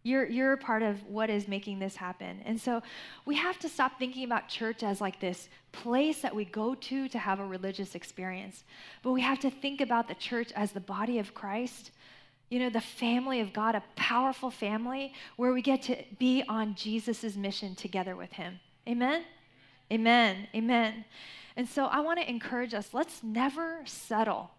You're, 0.06 0.28
you're 0.28 0.58
part 0.58 0.84
of 0.84 1.02
what 1.08 1.30
is 1.30 1.48
making 1.48 1.80
this 1.80 1.96
happen. 1.96 2.42
And 2.46 2.60
so 2.60 2.84
we 3.26 3.36
have 3.36 3.58
to 3.60 3.70
stop 3.70 3.98
thinking 3.98 4.26
about 4.26 4.50
church 4.50 4.84
as 4.84 5.00
like 5.00 5.22
this 5.22 5.48
place 5.72 6.22
that 6.22 6.36
we 6.36 6.44
go 6.44 6.76
to 6.76 7.08
to 7.08 7.18
have 7.18 7.40
a 7.40 7.46
religious 7.46 7.96
experience. 7.96 8.66
But 9.02 9.14
we 9.14 9.22
have 9.22 9.40
to 9.40 9.50
think 9.50 9.80
about 9.80 10.10
the 10.10 10.16
church 10.16 10.52
as 10.54 10.74
the 10.74 10.82
body 10.82 11.20
of 11.20 11.34
Christ, 11.34 11.92
you 12.50 12.60
know, 12.60 12.70
the 12.70 12.82
family 12.82 13.40
of 13.40 13.54
God, 13.54 13.76
a 13.76 13.84
powerful 13.96 14.52
family 14.52 15.14
where 15.38 15.54
we 15.54 15.62
get 15.62 15.82
to 15.84 15.96
be 16.20 16.44
on 16.50 16.76
Jesus' 16.76 17.38
mission 17.38 17.74
together 17.74 18.18
with 18.18 18.34
Him. 18.34 18.60
Amen? 18.86 19.24
Amen. 19.90 20.50
Amen. 20.54 21.06
And 21.56 21.70
so 21.70 21.86
I 21.86 22.02
want 22.02 22.20
to 22.20 22.30
encourage 22.30 22.74
us 22.74 22.90
let's 22.92 23.24
never 23.24 23.84
settle 23.86 24.52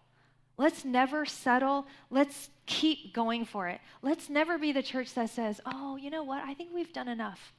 Let's 0.57 0.85
never 0.85 1.25
settle. 1.25 1.85
Let's 2.09 2.49
keep 2.65 3.13
going 3.13 3.45
for 3.45 3.67
it. 3.67 3.81
Let's 4.01 4.29
never 4.29 4.57
be 4.57 4.71
the 4.71 4.83
church 4.83 5.13
that 5.13 5.29
says, 5.29 5.59
oh, 5.65 5.97
you 5.97 6.09
know 6.09 6.23
what? 6.23 6.43
I 6.43 6.53
think 6.53 6.69
we've 6.73 6.93
done 6.93 7.07
enough. 7.07 7.53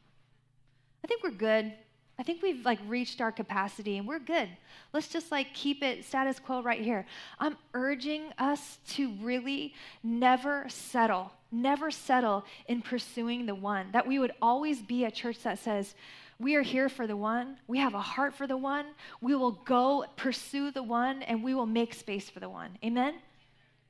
I 1.04 1.06
think 1.06 1.22
we're 1.22 1.30
good. 1.30 1.72
I 2.18 2.22
think 2.22 2.42
we've 2.42 2.64
like 2.64 2.78
reached 2.88 3.20
our 3.20 3.30
capacity 3.30 3.98
and 3.98 4.08
we're 4.08 4.18
good. 4.18 4.48
Let's 4.92 5.08
just 5.08 5.30
like 5.30 5.52
keep 5.52 5.82
it 5.82 6.04
status 6.04 6.38
quo 6.38 6.62
right 6.62 6.80
here. 6.80 7.06
I'm 7.38 7.58
urging 7.74 8.32
us 8.38 8.78
to 8.94 9.12
really 9.20 9.74
never 10.02 10.66
settle, 10.68 11.32
never 11.52 11.90
settle 11.90 12.46
in 12.66 12.80
pursuing 12.80 13.44
the 13.44 13.54
one. 13.54 13.88
That 13.92 14.06
we 14.06 14.18
would 14.18 14.32
always 14.40 14.80
be 14.80 15.04
a 15.04 15.10
church 15.10 15.42
that 15.42 15.58
says, 15.58 15.94
we 16.38 16.54
are 16.54 16.62
here 16.62 16.88
for 16.88 17.06
the 17.06 17.16
one. 17.16 17.58
We 17.66 17.78
have 17.78 17.94
a 17.94 18.00
heart 18.00 18.34
for 18.34 18.46
the 18.46 18.56
one. 18.56 18.86
We 19.20 19.34
will 19.34 19.52
go 19.52 20.04
pursue 20.16 20.70
the 20.70 20.82
one 20.82 21.22
and 21.22 21.42
we 21.42 21.54
will 21.54 21.66
make 21.66 21.94
space 21.94 22.28
for 22.28 22.40
the 22.40 22.48
one. 22.48 22.78
Amen? 22.84 23.14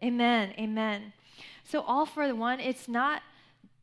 Amen. 0.03 0.53
Amen. 0.59 1.13
So, 1.65 1.81
all 1.81 2.07
for 2.07 2.29
the 2.29 2.37
one, 2.37 2.61
it's 2.61 2.87
not 2.87 3.23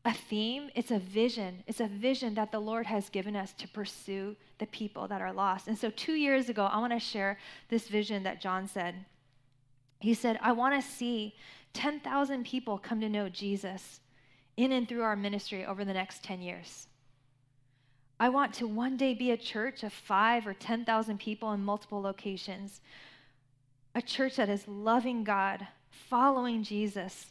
a 0.06 0.12
theme, 0.12 0.70
it's 0.74 0.90
a 0.90 0.98
vision. 0.98 1.62
It's 1.66 1.80
a 1.80 1.86
vision 1.86 2.34
that 2.34 2.52
the 2.52 2.60
Lord 2.60 2.86
has 2.86 3.08
given 3.10 3.36
us 3.36 3.52
to 3.54 3.68
pursue 3.68 4.36
the 4.58 4.66
people 4.66 5.08
that 5.08 5.20
are 5.20 5.32
lost. 5.32 5.68
And 5.68 5.76
so, 5.76 5.90
two 5.90 6.14
years 6.14 6.48
ago, 6.48 6.64
I 6.64 6.78
want 6.78 6.92
to 6.92 6.98
share 6.98 7.38
this 7.68 7.88
vision 7.88 8.22
that 8.22 8.40
John 8.40 8.66
said. 8.66 8.94
He 10.00 10.14
said, 10.14 10.38
I 10.42 10.52
want 10.52 10.80
to 10.80 10.86
see 10.86 11.34
10,000 11.74 12.44
people 12.44 12.78
come 12.78 13.00
to 13.00 13.08
know 13.08 13.28
Jesus 13.28 14.00
in 14.56 14.72
and 14.72 14.88
through 14.88 15.02
our 15.02 15.16
ministry 15.16 15.64
over 15.64 15.84
the 15.84 15.94
next 15.94 16.22
10 16.22 16.40
years. 16.40 16.86
I 18.18 18.28
want 18.28 18.54
to 18.54 18.66
one 18.66 18.96
day 18.96 19.14
be 19.14 19.30
a 19.32 19.36
church 19.36 19.82
of 19.82 19.92
five 19.92 20.46
or 20.46 20.54
10,000 20.54 21.18
people 21.18 21.52
in 21.52 21.64
multiple 21.64 22.00
locations. 22.00 22.80
A 23.94 24.02
church 24.02 24.36
that 24.36 24.48
is 24.48 24.66
loving 24.68 25.24
God, 25.24 25.66
following 25.90 26.62
Jesus, 26.62 27.26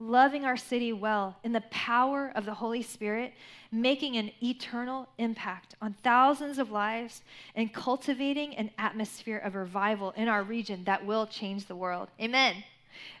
loving 0.00 0.44
our 0.44 0.56
city 0.56 0.92
well 0.92 1.36
in 1.42 1.52
the 1.52 1.62
power 1.70 2.32
of 2.34 2.44
the 2.44 2.54
Holy 2.54 2.82
Spirit, 2.82 3.32
making 3.72 4.16
an 4.16 4.30
eternal 4.42 5.08
impact 5.18 5.74
on 5.82 5.92
thousands 6.04 6.58
of 6.58 6.70
lives, 6.70 7.22
and 7.54 7.72
cultivating 7.72 8.54
an 8.54 8.70
atmosphere 8.78 9.38
of 9.38 9.54
revival 9.54 10.12
in 10.12 10.28
our 10.28 10.42
region 10.42 10.84
that 10.84 11.04
will 11.04 11.26
change 11.26 11.66
the 11.66 11.76
world. 11.76 12.08
Amen. 12.20 12.62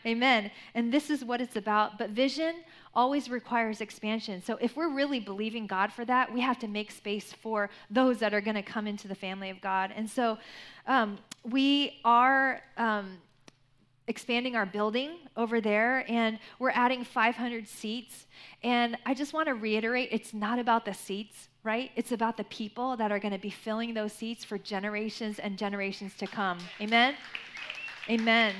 Amen. 0.06 0.50
And 0.74 0.92
this 0.92 1.10
is 1.10 1.24
what 1.24 1.40
it's 1.40 1.56
about. 1.56 1.98
But 1.98 2.10
vision 2.10 2.54
always 2.98 3.30
requires 3.30 3.80
expansion. 3.80 4.42
So 4.42 4.58
if 4.60 4.76
we're 4.76 4.92
really 4.92 5.20
believing 5.20 5.68
God 5.68 5.92
for 5.92 6.04
that, 6.06 6.34
we 6.34 6.40
have 6.40 6.58
to 6.58 6.66
make 6.66 6.90
space 6.90 7.32
for 7.32 7.70
those 7.88 8.18
that 8.18 8.34
are 8.34 8.40
going 8.40 8.56
to 8.56 8.62
come 8.62 8.88
into 8.88 9.06
the 9.06 9.14
family 9.14 9.50
of 9.50 9.60
God. 9.60 9.92
And 9.94 10.10
so 10.10 10.36
um, 10.86 11.18
we 11.44 12.00
are. 12.04 12.60
Um, 12.76 13.18
expanding 14.08 14.56
our 14.56 14.64
building 14.64 15.10
over 15.36 15.60
there 15.60 16.02
and 16.10 16.38
we're 16.58 16.70
adding 16.70 17.04
500 17.04 17.68
seats 17.68 18.24
and 18.62 18.96
i 19.04 19.12
just 19.12 19.34
want 19.34 19.48
to 19.48 19.54
reiterate 19.54 20.08
it's 20.10 20.32
not 20.32 20.58
about 20.58 20.86
the 20.86 20.94
seats 20.94 21.50
right 21.62 21.90
it's 21.94 22.10
about 22.10 22.38
the 22.38 22.44
people 22.44 22.96
that 22.96 23.12
are 23.12 23.18
going 23.18 23.34
to 23.34 23.38
be 23.38 23.50
filling 23.50 23.92
those 23.92 24.14
seats 24.14 24.46
for 24.46 24.56
generations 24.56 25.38
and 25.38 25.58
generations 25.58 26.16
to 26.16 26.26
come 26.26 26.56
amen 26.80 27.16
amen 28.08 28.54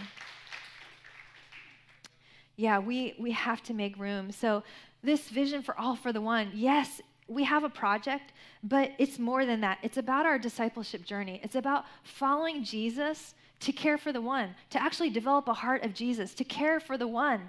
yeah, 2.59 2.81
we, 2.81 3.15
we 3.19 3.31
have 3.31 3.63
to 3.63 3.73
make 3.73 3.97
room. 3.99 4.33
So, 4.33 4.65
this 5.01 5.29
vision 5.29 5.63
for 5.63 5.79
all 5.79 5.95
for 5.95 6.13
the 6.13 6.21
one, 6.21 6.51
yes, 6.53 7.01
we 7.29 7.45
have 7.45 7.63
a 7.63 7.69
project, 7.69 8.33
but 8.65 8.91
it's 8.99 9.17
more 9.17 9.47
than 9.47 9.61
that. 9.61 9.79
It's 9.81 9.97
about 9.97 10.27
our 10.27 10.41
discipleship 10.41 11.05
journey. 11.05 11.41
It's 11.45 11.55
about 11.55 11.85
following 12.03 12.65
Jesus 12.65 13.35
to 13.61 13.71
care 13.71 13.97
for 13.97 14.13
the 14.13 14.21
one, 14.21 14.57
to 14.71 14.83
actually 14.83 15.11
develop 15.11 15.47
a 15.47 15.55
heart 15.55 15.85
of 15.85 15.95
Jesus, 15.95 16.35
to 16.35 16.43
care 16.43 16.81
for 16.81 16.99
the 16.99 17.07
one 17.07 17.49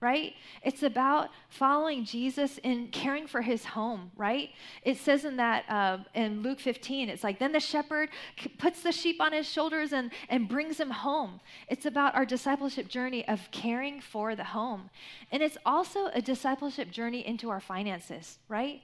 right? 0.00 0.34
It's 0.62 0.84
about 0.84 1.30
following 1.48 2.04
Jesus 2.04 2.60
and 2.62 2.92
caring 2.92 3.26
for 3.26 3.42
his 3.42 3.64
home, 3.64 4.12
right? 4.16 4.50
It 4.84 4.96
says 4.98 5.24
in 5.24 5.36
that 5.36 5.64
uh, 5.68 5.98
in 6.14 6.42
Luke 6.42 6.60
15, 6.60 7.08
it's 7.08 7.24
like 7.24 7.38
then 7.38 7.52
the 7.52 7.60
shepherd 7.60 8.10
puts 8.58 8.82
the 8.82 8.92
sheep 8.92 9.20
on 9.20 9.32
his 9.32 9.48
shoulders 9.48 9.92
and, 9.92 10.12
and 10.28 10.48
brings 10.48 10.78
him 10.78 10.90
home. 10.90 11.40
It's 11.68 11.84
about 11.84 12.14
our 12.14 12.24
discipleship 12.24 12.88
journey 12.88 13.26
of 13.26 13.50
caring 13.50 14.00
for 14.00 14.36
the 14.36 14.44
home. 14.44 14.90
And 15.32 15.42
it's 15.42 15.58
also 15.66 16.06
a 16.14 16.22
discipleship 16.22 16.90
journey 16.90 17.26
into 17.26 17.50
our 17.50 17.60
finances, 17.60 18.38
right? 18.48 18.82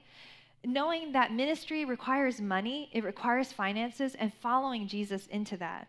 Knowing 0.65 1.13
that 1.13 1.31
ministry 1.31 1.85
requires 1.85 2.41
money, 2.41 2.89
it 2.91 3.03
requires 3.05 3.53
finances, 3.53 4.15
and 4.15 4.33
following 4.33 4.87
Jesus 4.87 5.27
into 5.27 5.55
that. 5.57 5.87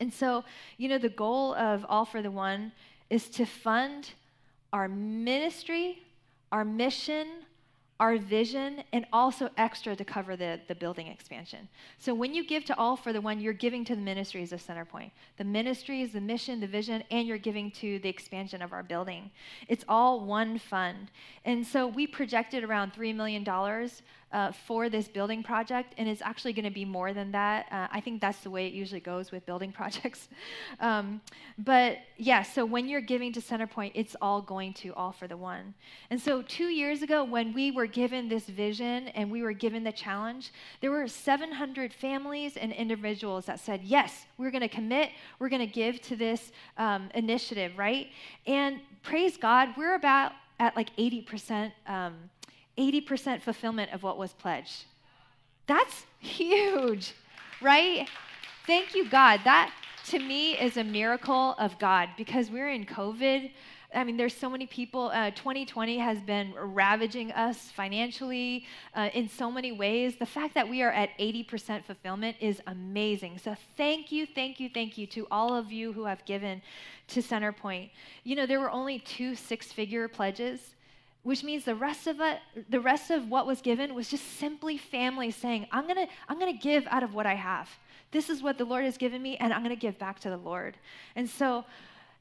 And 0.00 0.12
so, 0.12 0.44
you 0.76 0.88
know, 0.88 0.98
the 0.98 1.08
goal 1.08 1.54
of 1.54 1.86
All 1.88 2.04
for 2.04 2.20
the 2.20 2.30
One 2.30 2.72
is 3.10 3.28
to 3.30 3.44
fund 3.44 4.10
our 4.72 4.88
ministry, 4.88 6.02
our 6.52 6.64
mission, 6.64 7.26
our 7.98 8.18
vision, 8.18 8.82
and 8.92 9.06
also 9.10 9.48
extra 9.56 9.96
to 9.96 10.04
cover 10.04 10.36
the, 10.36 10.60
the 10.68 10.74
building 10.74 11.06
expansion. 11.06 11.66
So 11.98 12.12
when 12.12 12.34
you 12.34 12.46
give 12.46 12.64
to 12.66 12.76
all 12.76 12.94
for 12.94 13.12
the 13.12 13.22
one, 13.22 13.40
you're 13.40 13.54
giving 13.54 13.86
to 13.86 13.96
the 13.96 14.02
ministries 14.02 14.52
of 14.52 14.62
Centerpoint. 14.62 15.12
The 15.38 15.44
ministries, 15.44 16.12
the 16.12 16.20
mission, 16.20 16.60
the 16.60 16.66
vision, 16.66 17.02
and 17.10 17.26
you're 17.26 17.38
giving 17.38 17.70
to 17.72 17.98
the 18.00 18.08
expansion 18.08 18.60
of 18.60 18.74
our 18.74 18.82
building. 18.82 19.30
It's 19.68 19.84
all 19.88 20.20
one 20.20 20.58
fund. 20.58 21.10
And 21.46 21.66
so 21.66 21.86
we 21.86 22.06
projected 22.06 22.64
around 22.64 22.92
$3 22.92 23.14
million 23.14 23.44
uh, 24.32 24.50
for 24.52 24.88
this 24.88 25.08
building 25.08 25.42
project, 25.42 25.94
and 25.98 26.08
it's 26.08 26.20
actually 26.20 26.52
going 26.52 26.64
to 26.64 26.70
be 26.70 26.84
more 26.84 27.12
than 27.12 27.30
that. 27.32 27.66
Uh, 27.70 27.86
I 27.90 28.00
think 28.00 28.20
that's 28.20 28.40
the 28.40 28.50
way 28.50 28.66
it 28.66 28.72
usually 28.72 29.00
goes 29.00 29.30
with 29.30 29.46
building 29.46 29.72
projects. 29.80 30.28
um, 30.80 31.20
but 31.58 31.98
yeah, 32.16 32.42
so 32.42 32.66
when 32.66 32.88
you're 32.88 33.00
giving 33.00 33.32
to 33.32 33.40
Centerpoint, 33.40 33.92
it's 33.94 34.16
all 34.20 34.42
going 34.42 34.74
to 34.74 34.92
all 34.94 35.12
for 35.12 35.28
the 35.28 35.36
one. 35.36 35.74
And 36.10 36.20
so 36.20 36.42
two 36.42 36.66
years 36.66 37.02
ago, 37.02 37.22
when 37.22 37.52
we 37.54 37.70
were 37.70 37.86
given 37.86 38.28
this 38.28 38.46
vision 38.46 39.08
and 39.08 39.30
we 39.30 39.42
were 39.42 39.52
given 39.52 39.84
the 39.84 39.92
challenge, 39.92 40.52
there 40.80 40.90
were 40.90 41.06
700 41.06 41.92
families 41.92 42.56
and 42.56 42.72
individuals 42.72 43.46
that 43.46 43.60
said, 43.60 43.82
Yes, 43.84 44.26
we're 44.38 44.50
going 44.50 44.62
to 44.62 44.68
commit, 44.68 45.10
we're 45.38 45.48
going 45.48 45.66
to 45.66 45.72
give 45.72 46.00
to 46.02 46.16
this 46.16 46.52
um, 46.78 47.10
initiative, 47.14 47.78
right? 47.78 48.08
And 48.46 48.80
praise 49.02 49.36
God, 49.36 49.70
we're 49.76 49.94
about 49.94 50.32
at 50.58 50.74
like 50.74 50.94
80%. 50.96 51.72
Um, 51.86 52.14
80% 52.78 53.40
fulfillment 53.40 53.92
of 53.92 54.02
what 54.02 54.18
was 54.18 54.32
pledged. 54.32 54.84
That's 55.66 56.04
huge, 56.20 57.12
right? 57.60 58.08
Thank 58.66 58.94
you, 58.94 59.08
God. 59.08 59.40
That 59.44 59.72
to 60.08 60.18
me 60.18 60.52
is 60.52 60.76
a 60.76 60.84
miracle 60.84 61.54
of 61.58 61.78
God 61.78 62.10
because 62.16 62.50
we're 62.50 62.70
in 62.70 62.84
COVID. 62.86 63.50
I 63.94 64.04
mean, 64.04 64.16
there's 64.16 64.36
so 64.36 64.50
many 64.50 64.66
people. 64.66 65.08
Uh, 65.08 65.30
2020 65.30 65.98
has 65.98 66.20
been 66.20 66.52
ravaging 66.54 67.32
us 67.32 67.70
financially 67.70 68.66
uh, 68.94 69.08
in 69.14 69.28
so 69.28 69.50
many 69.50 69.72
ways. 69.72 70.16
The 70.16 70.26
fact 70.26 70.54
that 70.54 70.68
we 70.68 70.82
are 70.82 70.92
at 70.92 71.10
80% 71.18 71.82
fulfillment 71.82 72.36
is 72.40 72.60
amazing. 72.66 73.38
So, 73.38 73.56
thank 73.76 74.12
you, 74.12 74.26
thank 74.26 74.60
you, 74.60 74.68
thank 74.68 74.98
you 74.98 75.06
to 75.08 75.26
all 75.30 75.54
of 75.54 75.72
you 75.72 75.92
who 75.92 76.04
have 76.04 76.24
given 76.24 76.62
to 77.08 77.20
Centerpoint. 77.20 77.90
You 78.22 78.36
know, 78.36 78.46
there 78.46 78.60
were 78.60 78.70
only 78.70 78.98
two 78.98 79.34
six 79.34 79.72
figure 79.72 80.06
pledges 80.08 80.75
which 81.26 81.42
means 81.42 81.64
the 81.64 81.74
rest 81.74 82.06
of 82.06 82.20
it 82.20 82.38
the 82.68 82.78
rest 82.78 83.10
of 83.10 83.28
what 83.28 83.46
was 83.46 83.60
given 83.60 83.94
was 83.94 84.08
just 84.08 84.24
simply 84.38 84.78
family 84.78 85.30
saying 85.30 85.66
i'm 85.72 85.88
to 85.88 86.06
i'm 86.28 86.38
to 86.38 86.52
give 86.52 86.86
out 86.86 87.02
of 87.02 87.14
what 87.14 87.26
i 87.26 87.34
have 87.34 87.68
this 88.12 88.30
is 88.30 88.42
what 88.42 88.56
the 88.58 88.64
lord 88.64 88.84
has 88.84 88.96
given 88.96 89.20
me 89.20 89.36
and 89.38 89.52
i'm 89.52 89.64
to 89.68 89.74
give 89.74 89.98
back 89.98 90.20
to 90.20 90.30
the 90.30 90.36
lord 90.36 90.76
and 91.16 91.28
so 91.28 91.64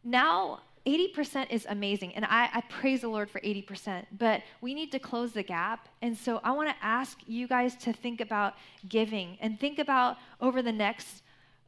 now 0.03 0.59
80% 0.85 1.47
is 1.49 1.65
amazing, 1.67 2.13
and 2.13 2.25
I, 2.25 2.47
I, 2.53 2.61
praise 2.69 3.01
the 3.01 3.07
Lord 3.07 3.27
for 3.27 3.41
80%, 3.41 4.05
but 4.19 4.43
we 4.61 4.75
need 4.75 4.91
to 4.91 4.99
close 4.99 5.31
the 5.31 5.41
gap. 5.41 5.89
And 6.03 6.15
so 6.15 6.39
I 6.43 6.51
want 6.51 6.69
to 6.69 6.75
ask 6.79 7.17
you 7.25 7.47
guys 7.47 7.75
to 7.77 7.91
think 7.91 8.21
about 8.21 8.53
giving 8.87 9.39
and 9.41 9.59
think 9.59 9.79
about 9.79 10.17
over 10.39 10.61
the 10.61 10.71
next 10.71 11.23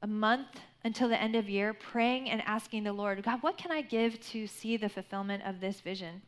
month 0.05 0.59
until 0.83 1.09
the 1.09 1.19
end 1.19 1.35
of 1.35 1.49
year, 1.49 1.73
praying 1.73 2.29
and 2.29 2.43
asking 2.45 2.83
the 2.83 2.93
Lord, 2.93 3.23
God, 3.23 3.41
what 3.41 3.57
can 3.57 3.71
I 3.71 3.81
give 3.81 4.19
to 4.29 4.45
see 4.45 4.77
the 4.77 4.87
fulfillment 4.87 5.41
of 5.47 5.61
this 5.61 5.81
vision? 5.81 6.21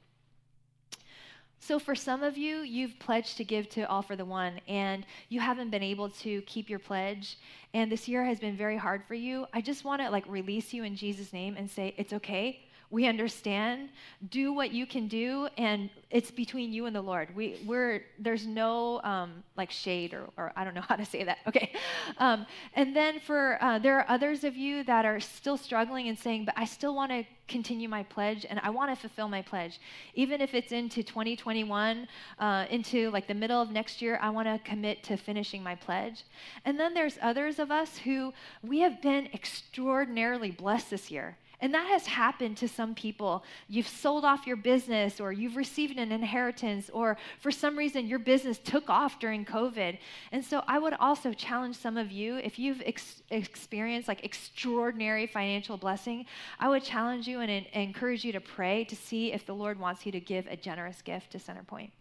So, 1.61 1.77
for 1.77 1.93
some 1.93 2.23
of 2.23 2.37
you, 2.37 2.59
you've 2.59 2.97
pledged 2.99 3.37
to 3.37 3.43
give 3.43 3.69
to 3.71 3.87
All 3.89 4.01
for 4.01 4.15
the 4.15 4.25
One, 4.25 4.61
and 4.67 5.05
you 5.27 5.41
haven't 5.41 5.69
been 5.69 5.83
able 5.83 6.09
to 6.09 6.41
keep 6.43 6.69
your 6.69 6.79
pledge, 6.79 7.37
and 7.73 7.91
this 7.91 8.07
year 8.07 8.23
has 8.23 8.39
been 8.39 8.55
very 8.55 8.77
hard 8.77 9.03
for 9.03 9.13
you. 9.13 9.45
I 9.53 9.61
just 9.61 9.83
want 9.83 10.01
to 10.01 10.09
like 10.09 10.25
release 10.27 10.73
you 10.73 10.83
in 10.83 10.95
Jesus' 10.95 11.33
name 11.33 11.55
and 11.57 11.69
say, 11.69 11.93
it's 11.97 12.13
okay. 12.13 12.61
We 12.91 13.05
understand. 13.05 13.89
Do 14.29 14.51
what 14.51 14.71
you 14.71 14.87
can 14.87 15.07
do, 15.07 15.47
and 15.57 15.91
it's 16.09 16.31
between 16.31 16.73
you 16.73 16.87
and 16.87 16.95
the 16.95 17.01
Lord. 17.01 17.35
We, 17.35 17.59
we're 17.65 18.03
there's 18.17 18.47
no 18.47 18.99
um, 19.03 19.43
like 19.55 19.69
shade 19.69 20.15
or, 20.15 20.27
or 20.37 20.51
I 20.55 20.63
don't 20.63 20.73
know 20.73 20.81
how 20.87 20.95
to 20.95 21.05
say 21.05 21.23
that. 21.23 21.37
Okay, 21.47 21.71
um, 22.17 22.47
and 22.73 22.95
then 22.95 23.19
for 23.19 23.59
uh, 23.61 23.77
there 23.77 23.97
are 23.99 24.05
others 24.09 24.43
of 24.43 24.55
you 24.55 24.83
that 24.85 25.05
are 25.05 25.19
still 25.19 25.55
struggling 25.55 26.07
and 26.07 26.17
saying, 26.17 26.45
but 26.45 26.55
I 26.57 26.65
still 26.65 26.95
want 26.95 27.11
to 27.11 27.23
continue 27.47 27.89
my 27.89 28.03
pledge 28.03 28.45
and 28.49 28.59
I 28.63 28.69
want 28.69 28.91
to 28.91 28.95
fulfill 28.95 29.27
my 29.27 29.41
pledge, 29.41 29.79
even 30.13 30.39
if 30.39 30.53
it's 30.53 30.71
into 30.71 31.03
2021, 31.03 32.07
uh, 32.39 32.65
into 32.69 33.09
like 33.11 33.27
the 33.27 33.33
middle 33.33 33.61
of 33.61 33.71
next 33.71 34.01
year. 34.01 34.17
I 34.21 34.29
want 34.29 34.47
to 34.47 34.59
commit 34.67 35.03
to 35.05 35.17
finishing 35.17 35.61
my 35.61 35.75
pledge. 35.75 36.23
And 36.65 36.79
then 36.79 36.93
there's 36.93 37.17
others 37.21 37.59
of 37.59 37.71
us 37.71 37.97
who 37.97 38.33
we 38.63 38.79
have 38.79 39.01
been 39.01 39.27
extraordinarily 39.33 40.51
blessed 40.51 40.91
this 40.91 41.11
year. 41.11 41.37
And 41.61 41.73
that 41.73 41.87
has 41.87 42.07
happened 42.07 42.55
to 42.57 42.67
some 42.67 42.95
people. 42.95 43.43
You've 43.67 43.87
sold 43.87 44.23
off 44.23 44.47
your 44.47 44.55
business, 44.55 45.19
or 45.19 45.33
you've 45.33 45.57
received 45.57 45.97
an 45.97 46.11
inheritance, 46.11 46.89
or 46.89 47.17
for 47.39 47.51
some 47.51 47.77
reason 47.77 48.07
your 48.07 48.19
business 48.19 48.57
took 48.59 48.89
off 48.89 49.19
during 49.19 49.43
COVID. 49.43 49.97
And 50.31 50.43
so 50.43 50.63
I 50.67 50.79
would 50.79 50.93
also 50.93 51.33
challenge 51.33 51.75
some 51.75 51.97
of 51.97 52.11
you 52.11 52.37
if 52.37 52.57
you've 52.59 52.81
ex- 52.85 53.21
experienced 53.29 54.07
like 54.07 54.23
extraordinary 54.23 55.27
financial 55.27 55.75
blessing, 55.75 56.25
I 56.59 56.69
would 56.69 56.83
challenge 56.83 57.27
you 57.27 57.41
and, 57.41 57.51
and 57.51 57.67
encourage 57.73 58.23
you 58.23 58.31
to 58.31 58.41
pray 58.41 58.85
to 58.85 58.95
see 58.95 59.33
if 59.33 59.45
the 59.45 59.53
Lord 59.53 59.79
wants 59.79 60.05
you 60.05 60.11
to 60.13 60.19
give 60.19 60.47
a 60.47 60.55
generous 60.55 61.01
gift 61.01 61.31
to 61.31 61.39
Centerpoint. 61.39 61.91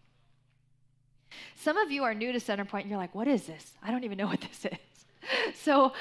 Some 1.57 1.77
of 1.77 1.91
you 1.91 2.05
are 2.05 2.15
new 2.15 2.33
to 2.33 2.39
Centerpoint, 2.39 2.83
and 2.83 2.91
you're 2.91 2.99
like, 2.99 3.15
what 3.15 3.29
is 3.29 3.43
this? 3.47 3.75
I 3.83 3.91
don't 3.91 4.05
even 4.05 4.19
know 4.19 4.27
what 4.27 4.41
this 4.41 4.65
is. 4.65 4.79
so 5.55 5.93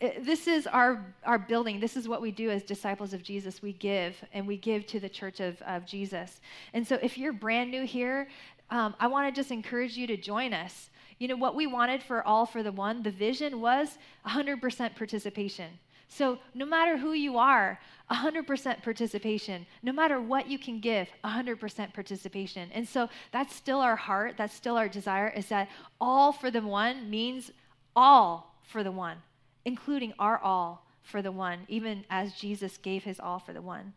uh, 0.00 0.08
this 0.20 0.46
is 0.46 0.66
our, 0.66 1.04
our 1.24 1.38
building. 1.38 1.80
This 1.80 1.96
is 1.96 2.08
what 2.08 2.20
we 2.20 2.30
do 2.30 2.50
as 2.50 2.62
disciples 2.62 3.12
of 3.12 3.22
Jesus. 3.22 3.62
We 3.62 3.72
give, 3.72 4.22
and 4.32 4.46
we 4.46 4.56
give 4.56 4.86
to 4.88 5.00
the 5.00 5.08
church 5.08 5.40
of, 5.40 5.60
of 5.62 5.86
Jesus. 5.86 6.40
And 6.72 6.86
so 6.86 6.98
if 7.02 7.18
you're 7.18 7.32
brand 7.32 7.70
new 7.70 7.84
here, 7.84 8.28
um, 8.70 8.94
I 8.98 9.06
want 9.06 9.32
to 9.32 9.40
just 9.40 9.50
encourage 9.50 9.96
you 9.96 10.06
to 10.06 10.16
join 10.16 10.52
us. 10.52 10.90
You 11.18 11.28
know, 11.28 11.36
what 11.36 11.54
we 11.54 11.66
wanted 11.66 12.02
for 12.02 12.26
All 12.26 12.44
for 12.44 12.62
the 12.62 12.72
One, 12.72 13.02
the 13.02 13.10
vision 13.10 13.60
was 13.60 13.98
100% 14.26 14.96
participation. 14.96 15.78
So, 16.08 16.38
no 16.54 16.66
matter 16.66 16.96
who 16.96 17.12
you 17.12 17.38
are, 17.38 17.80
100% 18.10 18.82
participation. 18.82 19.66
No 19.82 19.92
matter 19.92 20.20
what 20.20 20.48
you 20.48 20.58
can 20.58 20.78
give, 20.78 21.08
100% 21.24 21.94
participation. 21.94 22.68
And 22.72 22.86
so, 22.86 23.08
that's 23.32 23.54
still 23.54 23.80
our 23.80 23.96
heart. 23.96 24.34
That's 24.36 24.54
still 24.54 24.76
our 24.76 24.88
desire 24.88 25.28
is 25.28 25.46
that 25.46 25.68
all 26.00 26.30
for 26.30 26.50
the 26.50 26.60
one 26.60 27.08
means 27.10 27.50
all 27.96 28.53
for 28.64 28.82
the 28.82 28.90
one, 28.90 29.18
including 29.64 30.12
our 30.18 30.38
all 30.38 30.86
for 31.02 31.22
the 31.22 31.30
one, 31.30 31.60
even 31.68 32.04
as 32.10 32.32
Jesus 32.34 32.76
gave 32.78 33.04
his 33.04 33.20
all 33.20 33.38
for 33.38 33.52
the 33.52 33.62
one. 33.62 33.92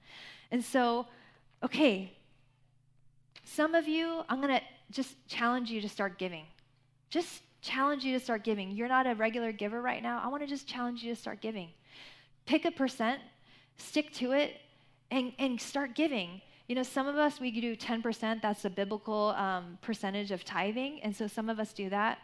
And 0.52 0.64
so, 0.64 1.08
okay, 1.64 2.14
some 3.44 3.74
of 3.74 3.88
you, 3.88 4.24
I'm 4.30 4.42
going 4.42 4.54
to 4.54 4.62
just 4.92 5.16
challenge 5.28 5.72
you 5.72 5.82
to 5.82 5.90
start 5.90 6.20
giving. 6.20 6.44
Just 7.10 7.42
challenge 7.62 8.04
you 8.04 8.18
to 8.18 8.24
start 8.24 8.44
giving. 8.44 8.72
You're 8.72 8.88
not 8.88 9.08
a 9.08 9.16
regular 9.16 9.52
giver 9.52 9.82
right 9.82 10.04
now. 10.04 10.22
I 10.24 10.28
want 10.28 10.44
to 10.44 10.48
just 10.48 10.68
challenge 10.68 11.02
you 11.02 11.14
to 11.14 11.20
start 11.20 11.42
giving. 11.42 11.70
Pick 12.46 12.66
a 12.66 12.72
percent, 12.72 13.22
stick 13.78 14.14
to 14.16 14.32
it, 14.34 14.58
and, 15.12 15.34
and 15.40 15.60
start 15.60 15.96
giving. 15.96 16.42
You 16.68 16.76
know, 16.76 16.84
some 16.84 17.08
of 17.08 17.16
us, 17.16 17.40
we 17.40 17.52
do 17.52 17.76
10%. 17.76 18.42
That's 18.42 18.66
a 18.66 18.70
biblical 18.70 19.30
um, 19.38 19.78
percentage 19.82 20.32
of 20.32 20.44
tithing. 20.44 21.00
And 21.02 21.16
so 21.16 21.26
some 21.28 21.50
of 21.50 21.60
us 21.60 21.72
do 21.72 21.90
that. 21.90 22.20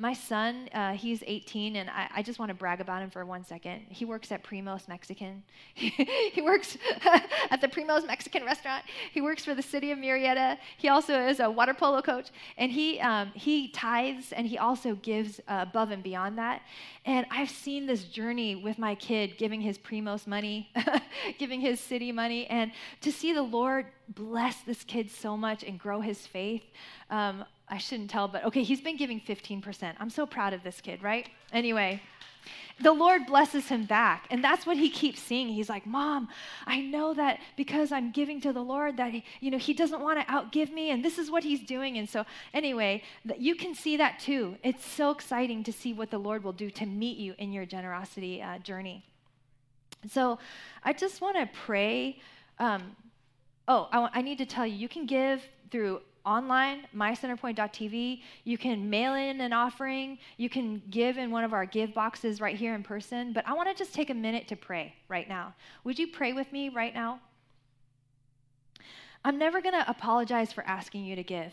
My 0.00 0.12
son, 0.12 0.68
uh, 0.72 0.92
he's 0.92 1.24
18, 1.26 1.74
and 1.74 1.90
I, 1.90 2.08
I 2.16 2.22
just 2.22 2.38
want 2.38 2.50
to 2.50 2.54
brag 2.54 2.80
about 2.80 3.02
him 3.02 3.10
for 3.10 3.24
one 3.26 3.44
second. 3.44 3.82
He 3.88 4.04
works 4.04 4.30
at 4.30 4.44
Primos 4.44 4.86
Mexican. 4.86 5.42
he 5.74 6.40
works 6.40 6.78
at 7.50 7.60
the 7.60 7.66
Primos 7.66 8.06
Mexican 8.06 8.44
restaurant. 8.44 8.84
He 9.12 9.20
works 9.20 9.44
for 9.44 9.56
the 9.56 9.62
city 9.62 9.90
of 9.90 9.98
Murrieta. 9.98 10.56
He 10.76 10.88
also 10.88 11.18
is 11.26 11.40
a 11.40 11.50
water 11.50 11.74
polo 11.74 12.00
coach, 12.00 12.30
and 12.56 12.70
he 12.70 13.00
um, 13.00 13.32
he 13.34 13.68
tithes 13.68 14.32
and 14.32 14.46
he 14.46 14.56
also 14.56 14.94
gives 14.94 15.40
uh, 15.48 15.64
above 15.68 15.90
and 15.90 16.02
beyond 16.02 16.38
that. 16.38 16.62
And 17.04 17.26
I've 17.32 17.50
seen 17.50 17.86
this 17.86 18.04
journey 18.04 18.54
with 18.54 18.78
my 18.78 18.94
kid, 18.94 19.36
giving 19.36 19.60
his 19.60 19.78
Primos 19.78 20.28
money, 20.28 20.70
giving 21.38 21.60
his 21.60 21.80
city 21.80 22.12
money, 22.12 22.46
and 22.46 22.70
to 23.00 23.10
see 23.10 23.32
the 23.32 23.42
Lord 23.42 23.86
bless 24.08 24.60
this 24.60 24.84
kid 24.84 25.10
so 25.10 25.36
much 25.36 25.64
and 25.64 25.76
grow 25.76 26.00
his 26.00 26.24
faith. 26.24 26.62
Um, 27.10 27.44
I 27.70 27.78
shouldn't 27.78 28.10
tell, 28.10 28.28
but 28.28 28.44
okay, 28.46 28.62
he's 28.62 28.80
been 28.80 28.96
giving 28.96 29.20
15%. 29.20 29.94
I'm 29.98 30.10
so 30.10 30.26
proud 30.26 30.52
of 30.52 30.62
this 30.62 30.80
kid, 30.80 31.02
right? 31.02 31.28
Anyway, 31.52 32.00
the 32.80 32.92
Lord 32.92 33.26
blesses 33.26 33.68
him 33.68 33.84
back. 33.84 34.26
And 34.30 34.42
that's 34.42 34.64
what 34.66 34.76
he 34.76 34.88
keeps 34.88 35.20
seeing. 35.20 35.48
He's 35.48 35.68
like, 35.68 35.86
Mom, 35.86 36.28
I 36.66 36.80
know 36.80 37.14
that 37.14 37.40
because 37.56 37.90
I'm 37.92 38.12
giving 38.12 38.40
to 38.42 38.52
the 38.52 38.62
Lord, 38.62 38.96
that 38.98 39.12
he, 39.12 39.24
you 39.40 39.50
know, 39.50 39.58
he 39.58 39.74
doesn't 39.74 40.00
want 40.00 40.20
to 40.20 40.26
outgive 40.26 40.72
me, 40.72 40.90
and 40.90 41.04
this 41.04 41.18
is 41.18 41.30
what 41.30 41.42
he's 41.42 41.60
doing. 41.60 41.98
And 41.98 42.08
so, 42.08 42.24
anyway, 42.54 43.02
you 43.36 43.54
can 43.54 43.74
see 43.74 43.96
that 43.96 44.20
too. 44.20 44.56
It's 44.62 44.86
so 44.86 45.10
exciting 45.10 45.64
to 45.64 45.72
see 45.72 45.92
what 45.92 46.10
the 46.10 46.18
Lord 46.18 46.44
will 46.44 46.52
do 46.52 46.70
to 46.70 46.86
meet 46.86 47.18
you 47.18 47.34
in 47.38 47.52
your 47.52 47.66
generosity 47.66 48.40
uh, 48.42 48.58
journey. 48.58 49.04
So, 50.08 50.38
I 50.84 50.92
just 50.92 51.20
want 51.20 51.36
to 51.36 51.48
pray. 51.52 52.20
Um, 52.58 52.96
oh, 53.66 53.88
I, 53.92 54.08
I 54.14 54.22
need 54.22 54.38
to 54.38 54.46
tell 54.46 54.66
you, 54.66 54.76
you 54.76 54.88
can 54.88 55.06
give 55.06 55.42
through 55.70 56.00
online, 56.28 56.86
mycenterpoint.tv. 56.94 58.20
You 58.44 58.58
can 58.58 58.90
mail 58.90 59.14
in 59.14 59.40
an 59.40 59.52
offering. 59.52 60.18
You 60.36 60.50
can 60.50 60.82
give 60.90 61.16
in 61.16 61.30
one 61.30 61.42
of 61.42 61.54
our 61.54 61.64
give 61.64 61.94
boxes 61.94 62.40
right 62.40 62.54
here 62.54 62.74
in 62.74 62.82
person. 62.82 63.32
But 63.32 63.48
I 63.48 63.54
want 63.54 63.68
to 63.70 63.74
just 63.74 63.94
take 63.94 64.10
a 64.10 64.14
minute 64.14 64.46
to 64.48 64.56
pray 64.56 64.94
right 65.08 65.28
now. 65.28 65.54
Would 65.84 65.98
you 65.98 66.08
pray 66.08 66.34
with 66.34 66.52
me 66.52 66.68
right 66.68 66.94
now? 66.94 67.20
I'm 69.24 69.38
never 69.38 69.60
going 69.60 69.74
to 69.74 69.88
apologize 69.88 70.52
for 70.52 70.64
asking 70.66 71.04
you 71.04 71.16
to 71.16 71.22
give. 71.22 71.52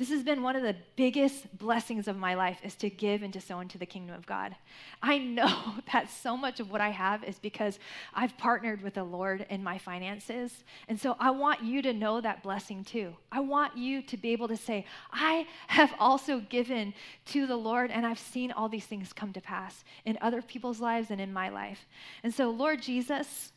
This 0.00 0.08
has 0.08 0.22
been 0.22 0.42
one 0.42 0.56
of 0.56 0.62
the 0.62 0.76
biggest 0.96 1.58
blessings 1.58 2.08
of 2.08 2.16
my 2.16 2.32
life 2.32 2.58
is 2.64 2.74
to 2.76 2.88
give 2.88 3.22
and 3.22 3.34
to 3.34 3.40
sow 3.40 3.60
into 3.60 3.76
the 3.76 3.84
kingdom 3.84 4.16
of 4.16 4.24
God. 4.24 4.56
I 5.02 5.18
know 5.18 5.74
that 5.92 6.08
so 6.08 6.38
much 6.38 6.58
of 6.58 6.70
what 6.70 6.80
I 6.80 6.88
have 6.88 7.22
is 7.22 7.38
because 7.38 7.78
I've 8.14 8.34
partnered 8.38 8.80
with 8.80 8.94
the 8.94 9.04
Lord 9.04 9.44
in 9.50 9.62
my 9.62 9.76
finances. 9.76 10.64
And 10.88 10.98
so 10.98 11.16
I 11.20 11.32
want 11.32 11.62
you 11.62 11.82
to 11.82 11.92
know 11.92 12.18
that 12.22 12.42
blessing 12.42 12.82
too. 12.82 13.14
I 13.30 13.40
want 13.40 13.76
you 13.76 14.00
to 14.00 14.16
be 14.16 14.30
able 14.30 14.48
to 14.48 14.56
say, 14.56 14.86
I 15.12 15.46
have 15.66 15.92
also 15.98 16.40
given 16.40 16.94
to 17.26 17.46
the 17.46 17.56
Lord 17.56 17.90
and 17.90 18.06
I've 18.06 18.18
seen 18.18 18.52
all 18.52 18.70
these 18.70 18.86
things 18.86 19.12
come 19.12 19.34
to 19.34 19.40
pass 19.42 19.84
in 20.06 20.16
other 20.22 20.40
people's 20.40 20.80
lives 20.80 21.10
and 21.10 21.20
in 21.20 21.30
my 21.30 21.50
life. 21.50 21.86
And 22.22 22.32
so, 22.32 22.48
Lord 22.48 22.80
Jesus, 22.80 23.52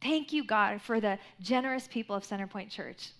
thank 0.00 0.32
you, 0.32 0.42
God, 0.42 0.80
for 0.80 1.02
the 1.02 1.18
generous 1.38 1.86
people 1.86 2.16
of 2.16 2.26
Centerpoint 2.26 2.70
Church. 2.70 3.10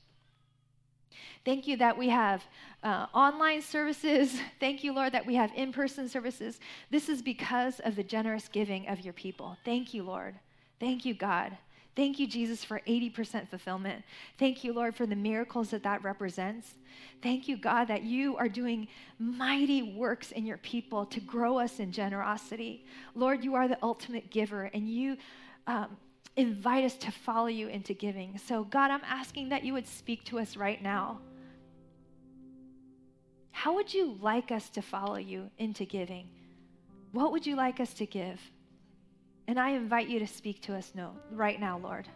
Thank 1.45 1.67
you 1.67 1.77
that 1.79 1.97
we 1.97 2.09
have 2.09 2.45
uh, 2.83 3.07
online 3.15 3.63
services. 3.63 4.39
Thank 4.61 4.85
you, 4.85 4.93
Lord, 4.93 5.13
that 5.13 5.27
we 5.27 5.35
have 5.35 5.53
in 5.55 5.73
person 5.73 6.09
services. 6.09 6.61
This 6.91 7.09
is 7.09 7.23
because 7.23 7.81
of 7.81 7.97
the 7.97 8.05
generous 8.05 8.49
giving 8.49 8.89
of 8.89 9.01
your 9.01 9.15
people. 9.15 9.57
Thank 9.65 9.95
you, 9.95 10.03
Lord. 10.03 10.37
Thank 10.79 11.05
you, 11.05 11.15
God. 11.15 11.57
Thank 11.97 12.19
you, 12.19 12.27
Jesus, 12.27 12.65
for 12.65 12.81
80% 12.87 13.49
fulfillment. 13.49 14.05
Thank 14.39 14.63
you, 14.65 14.73
Lord, 14.73 14.95
for 14.95 15.07
the 15.07 15.17
miracles 15.17 15.71
that 15.71 15.83
that 15.83 16.03
represents. 16.05 16.75
Thank 17.23 17.49
you, 17.49 17.57
God, 17.57 17.87
that 17.89 18.05
you 18.05 18.37
are 18.37 18.49
doing 18.49 18.89
mighty 19.19 19.83
works 19.83 20.31
in 20.31 20.47
your 20.47 20.59
people 20.59 21.05
to 21.07 21.21
grow 21.21 21.59
us 21.59 21.81
in 21.81 21.91
generosity. 21.93 22.87
Lord, 23.15 23.45
you 23.45 23.55
are 23.55 23.69
the 23.69 23.79
ultimate 23.83 24.31
giver, 24.31 24.71
and 24.73 24.89
you. 24.89 25.17
Um, 25.67 25.97
invite 26.37 26.85
us 26.85 26.97
to 26.99 27.11
follow 27.11 27.47
you 27.47 27.69
into 27.69 27.95
giving. 27.95 28.39
So, 28.39 28.65
God, 28.65 28.91
I'm 28.91 29.03
asking 29.05 29.51
that 29.51 29.65
you 29.65 29.73
would 29.73 29.87
speak 29.87 30.25
to 30.25 30.39
us 30.39 30.57
right 30.57 30.83
now. 30.83 31.21
How 33.51 33.75
would 33.75 33.93
you 33.93 34.17
like 34.21 34.51
us 34.51 34.71
to 34.71 34.83
follow 34.83 35.17
you 35.17 35.51
into 35.59 35.85
giving? 35.85 36.29
What 37.13 37.33
would 37.33 37.47
you 37.47 37.57
like 37.57 37.81
us 37.81 37.93
to 37.95 38.07
give? 38.07 38.41
And 39.47 39.59
I 39.59 39.71
invite 39.71 40.09
you 40.09 40.19
to 40.21 40.27
speak 40.27 40.63
to 40.63 40.77
us 40.77 40.93
no, 40.95 41.13
right 41.33 41.61
now, 41.61 41.79
Lord. 41.79 42.09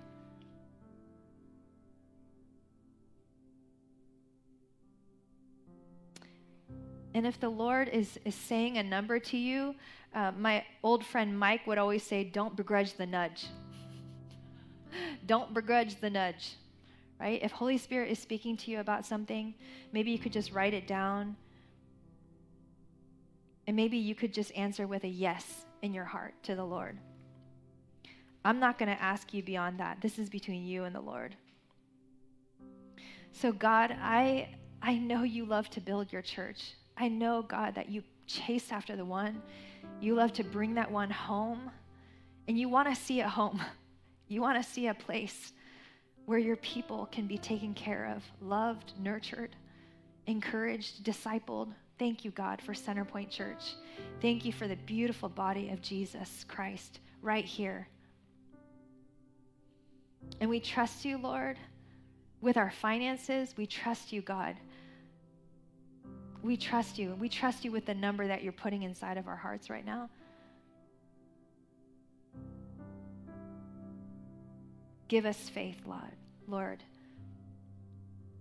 And 7.12 7.26
if 7.26 7.38
the 7.38 7.48
Lord 7.48 7.88
is, 7.88 8.18
is 8.24 8.34
saying 8.34 8.78
a 8.78 8.82
number 8.82 9.18
to 9.20 9.36
you, 9.36 9.74
uh, 10.14 10.32
my 10.36 10.64
old 10.82 11.04
friend 11.04 11.38
Mike 11.38 11.66
would 11.66 11.78
always 11.78 12.02
say, 12.02 12.24
Don't 12.24 12.56
begrudge 12.56 12.94
the 12.94 13.06
nudge. 13.06 13.46
don't 15.26 15.54
begrudge 15.54 16.00
the 16.00 16.10
nudge, 16.10 16.56
right? 17.20 17.40
If 17.42 17.52
Holy 17.52 17.78
Spirit 17.78 18.10
is 18.10 18.18
speaking 18.18 18.56
to 18.58 18.70
you 18.70 18.80
about 18.80 19.06
something, 19.06 19.54
maybe 19.92 20.10
you 20.10 20.18
could 20.18 20.32
just 20.32 20.52
write 20.52 20.74
it 20.74 20.86
down. 20.86 21.36
And 23.66 23.76
maybe 23.76 23.96
you 23.96 24.14
could 24.14 24.32
just 24.32 24.54
answer 24.56 24.86
with 24.86 25.04
a 25.04 25.08
yes 25.08 25.64
in 25.82 25.94
your 25.94 26.04
heart 26.04 26.34
to 26.44 26.54
the 26.54 26.64
Lord. 26.64 26.98
I'm 28.44 28.60
not 28.60 28.78
going 28.78 28.94
to 28.94 29.02
ask 29.02 29.32
you 29.32 29.42
beyond 29.42 29.80
that. 29.80 30.00
This 30.02 30.18
is 30.18 30.28
between 30.28 30.66
you 30.66 30.84
and 30.84 30.94
the 30.94 31.00
Lord. 31.00 31.34
So, 33.32 33.52
God, 33.52 33.96
I, 34.00 34.48
I 34.82 34.98
know 34.98 35.22
you 35.22 35.46
love 35.46 35.70
to 35.70 35.80
build 35.80 36.12
your 36.12 36.22
church. 36.22 36.74
I 36.96 37.08
know, 37.08 37.42
God, 37.42 37.74
that 37.74 37.88
you 37.88 38.02
chase 38.26 38.70
after 38.70 38.96
the 38.96 39.04
one. 39.04 39.42
You 40.00 40.14
love 40.14 40.32
to 40.34 40.44
bring 40.44 40.74
that 40.74 40.90
one 40.90 41.10
home. 41.10 41.70
And 42.46 42.58
you 42.58 42.68
want 42.68 42.88
to 42.88 42.94
see 42.94 43.20
a 43.20 43.28
home. 43.28 43.60
You 44.34 44.42
want 44.42 44.60
to 44.60 44.68
see 44.68 44.88
a 44.88 44.94
place 44.94 45.52
where 46.26 46.40
your 46.40 46.56
people 46.56 47.06
can 47.12 47.28
be 47.28 47.38
taken 47.38 47.72
care 47.72 48.12
of, 48.16 48.24
loved, 48.40 48.92
nurtured, 49.00 49.54
encouraged, 50.26 51.04
discipled. 51.04 51.68
Thank 52.00 52.24
you, 52.24 52.32
God, 52.32 52.60
for 52.60 52.72
Centerpoint 52.72 53.30
Church. 53.30 53.76
Thank 54.20 54.44
you 54.44 54.50
for 54.50 54.66
the 54.66 54.74
beautiful 54.74 55.28
body 55.28 55.68
of 55.68 55.80
Jesus 55.80 56.44
Christ 56.48 56.98
right 57.22 57.44
here. 57.44 57.86
And 60.40 60.50
we 60.50 60.58
trust 60.58 61.04
you, 61.04 61.16
Lord, 61.16 61.56
with 62.40 62.56
our 62.56 62.72
finances. 62.72 63.54
We 63.56 63.66
trust 63.68 64.12
you, 64.12 64.20
God. 64.20 64.56
We 66.42 66.56
trust 66.56 66.98
you. 66.98 67.14
We 67.20 67.28
trust 67.28 67.64
you 67.64 67.70
with 67.70 67.86
the 67.86 67.94
number 67.94 68.26
that 68.26 68.42
you're 68.42 68.52
putting 68.52 68.82
inside 68.82 69.16
of 69.16 69.28
our 69.28 69.36
hearts 69.36 69.70
right 69.70 69.86
now. 69.86 70.10
Give 75.08 75.26
us 75.26 75.48
faith, 75.48 75.82
Lord, 75.86 76.16
Lord, 76.48 76.82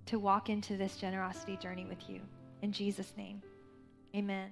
to 0.07 0.19
walk 0.19 0.49
into 0.49 0.77
this 0.77 0.97
generosity 0.97 1.57
journey 1.57 1.85
with 1.85 2.09
you. 2.09 2.21
In 2.61 2.71
Jesus' 2.71 3.13
name, 3.17 3.41
amen. 4.15 4.51